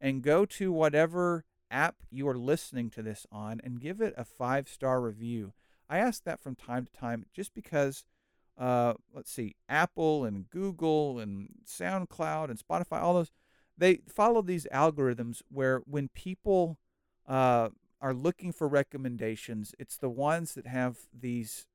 and 0.00 0.22
go 0.22 0.44
to 0.44 0.72
whatever 0.72 1.44
app 1.70 1.96
you 2.10 2.28
are 2.28 2.36
listening 2.36 2.90
to 2.90 3.02
this 3.02 3.26
on 3.32 3.60
and 3.64 3.80
give 3.80 4.00
it 4.00 4.12
a 4.16 4.24
five 4.24 4.68
star 4.68 5.00
review. 5.00 5.54
I 5.88 5.98
ask 5.98 6.24
that 6.24 6.40
from 6.40 6.54
time 6.54 6.86
to 6.86 6.92
time 6.92 7.26
just 7.32 7.54
because 7.54 8.04
uh, 8.58 8.94
let's 9.14 9.32
see 9.32 9.56
apple 9.68 10.24
and 10.24 10.48
google 10.50 11.18
and 11.18 11.48
soundcloud 11.66 12.50
and 12.50 12.58
spotify 12.58 13.00
all 13.00 13.14
those 13.14 13.30
they 13.78 14.00
follow 14.06 14.42
these 14.42 14.66
algorithms 14.72 15.40
where 15.48 15.80
when 15.86 16.08
people 16.08 16.78
uh, 17.26 17.70
are 18.02 18.12
looking 18.12 18.52
for 18.52 18.68
recommendations, 18.68 19.74
it's 19.78 19.96
the 19.96 20.10
ones 20.10 20.54
that 20.54 20.66
have 20.66 20.98
these 21.18 21.66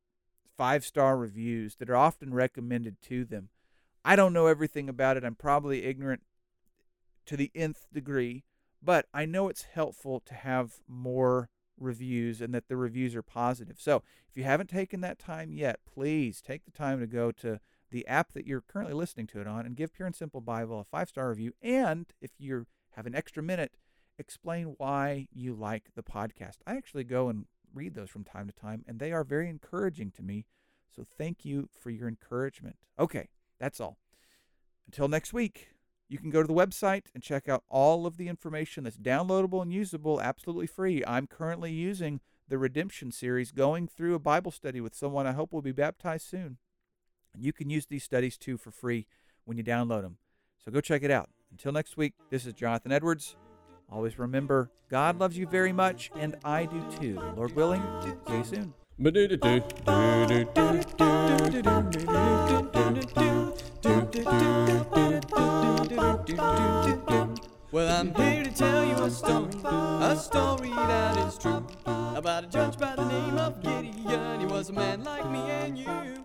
five 0.57 0.83
star 0.83 1.17
reviews 1.17 1.75
that 1.75 1.89
are 1.89 1.95
often 1.95 2.33
recommended 2.33 3.01
to 3.03 3.23
them. 3.23 3.49
I 4.03 4.15
don't 4.15 4.33
know 4.33 4.47
everything 4.47 4.89
about 4.89 5.17
it. 5.17 5.23
I'm 5.23 5.35
probably 5.35 5.83
ignorant 5.83 6.23
to 7.25 7.37
the 7.37 7.51
nth 7.53 7.87
degree, 7.93 8.43
but 8.81 9.05
I 9.13 9.25
know 9.25 9.49
it's 9.49 9.63
helpful 9.63 10.19
to 10.21 10.33
have 10.33 10.75
more 10.87 11.49
reviews 11.79 12.41
and 12.41 12.53
that 12.53 12.67
the 12.67 12.77
reviews 12.77 13.15
are 13.15 13.21
positive. 13.21 13.77
So 13.79 13.97
if 14.29 14.37
you 14.37 14.43
haven't 14.43 14.69
taken 14.69 15.01
that 15.01 15.19
time 15.19 15.51
yet, 15.53 15.79
please 15.85 16.41
take 16.41 16.65
the 16.65 16.71
time 16.71 16.99
to 16.99 17.07
go 17.07 17.31
to 17.33 17.59
the 17.91 18.07
app 18.07 18.33
that 18.33 18.47
you're 18.47 18.61
currently 18.61 18.93
listening 18.93 19.27
to 19.27 19.41
it 19.41 19.47
on 19.47 19.65
and 19.65 19.75
give 19.75 19.93
Pure 19.93 20.07
and 20.07 20.15
Simple 20.15 20.41
Bible 20.41 20.79
a 20.79 20.83
five 20.83 21.09
star 21.09 21.29
review. 21.29 21.53
And 21.61 22.07
if 22.21 22.31
you 22.37 22.65
have 22.91 23.05
an 23.05 23.15
extra 23.15 23.43
minute, 23.43 23.73
explain 24.17 24.75
why 24.77 25.27
you 25.31 25.53
like 25.53 25.91
the 25.95 26.03
podcast. 26.03 26.57
I 26.65 26.75
actually 26.75 27.03
go 27.03 27.29
and 27.29 27.45
read 27.73 27.95
those 27.95 28.09
from 28.09 28.23
time 28.23 28.47
to 28.47 28.53
time, 28.53 28.83
and 28.87 28.99
they 28.99 29.11
are 29.11 29.23
very 29.23 29.49
encouraging 29.49 30.11
to 30.11 30.23
me. 30.23 30.45
So 30.95 31.05
thank 31.17 31.45
you 31.45 31.69
for 31.79 31.89
your 31.89 32.07
encouragement. 32.07 32.77
Okay, 32.99 33.29
that's 33.59 33.79
all. 33.79 33.97
Until 34.87 35.07
next 35.07 35.33
week, 35.33 35.69
you 36.09 36.17
can 36.17 36.29
go 36.29 36.41
to 36.41 36.47
the 36.47 36.53
website 36.53 37.05
and 37.13 37.21
check 37.21 37.49
out 37.49 37.63
all 37.69 38.05
of 38.05 38.17
the 38.17 38.29
information 38.29 38.83
that's 38.83 38.97
downloadable 38.97 39.61
and 39.61 39.73
usable 39.73 40.21
absolutely 40.21 40.67
free. 40.67 41.03
I'm 41.05 41.27
currently 41.27 41.71
using 41.71 42.21
the 42.47 42.57
Redemption 42.57 43.11
series, 43.11 43.51
going 43.51 43.87
through 43.87 44.15
a 44.15 44.19
Bible 44.19 44.51
study 44.51 44.79
with 44.79 44.95
someone 44.95 45.27
I 45.27 45.33
hope 45.33 45.51
will 45.51 45.61
be 45.61 45.73
baptized 45.73 46.27
soon. 46.27 46.57
And 47.33 47.43
you 47.43 47.51
can 47.51 47.69
use 47.69 47.85
these 47.85 48.03
studies 48.03 48.37
too 48.37 48.57
for 48.57 48.71
free 48.71 49.05
when 49.43 49.57
you 49.57 49.63
download 49.63 50.03
them. 50.03 50.17
So 50.63 50.71
go 50.71 50.81
check 50.81 51.03
it 51.03 51.11
out. 51.11 51.29
Until 51.51 51.71
next 51.71 51.97
week, 51.97 52.13
this 52.29 52.45
is 52.45 52.53
Jonathan 52.53 52.91
Edwards. 52.91 53.35
Always 53.89 54.19
remember, 54.19 54.69
God 54.89 55.17
loves 55.17 55.37
you 55.37 55.47
very 55.47 55.71
much, 55.71 56.11
and 56.15 56.35
I 56.43 56.65
do 56.65 56.83
too. 56.99 57.21
Lord 57.35 57.55
willing, 57.55 57.81
see 58.27 58.37
you 58.37 58.43
soon. 58.43 58.73
Well, 67.71 67.99
I'm 67.99 68.13
here 68.15 68.43
to 68.43 68.51
tell 68.51 68.83
you 68.83 68.95
a 68.95 69.09
story, 69.09 69.51
a 69.63 70.15
story 70.17 70.69
that 70.69 71.17
is 71.27 71.37
true, 71.37 71.65
about 71.85 72.43
a 72.43 72.47
judge 72.47 72.77
by 72.77 72.95
the 72.95 73.05
name 73.07 73.37
of 73.37 73.61
Gideon. 73.61 74.39
He 74.39 74.45
was 74.45 74.69
a 74.69 74.73
man 74.73 75.03
like 75.03 75.29
me 75.31 75.39
and 75.39 75.77
you. 75.77 76.17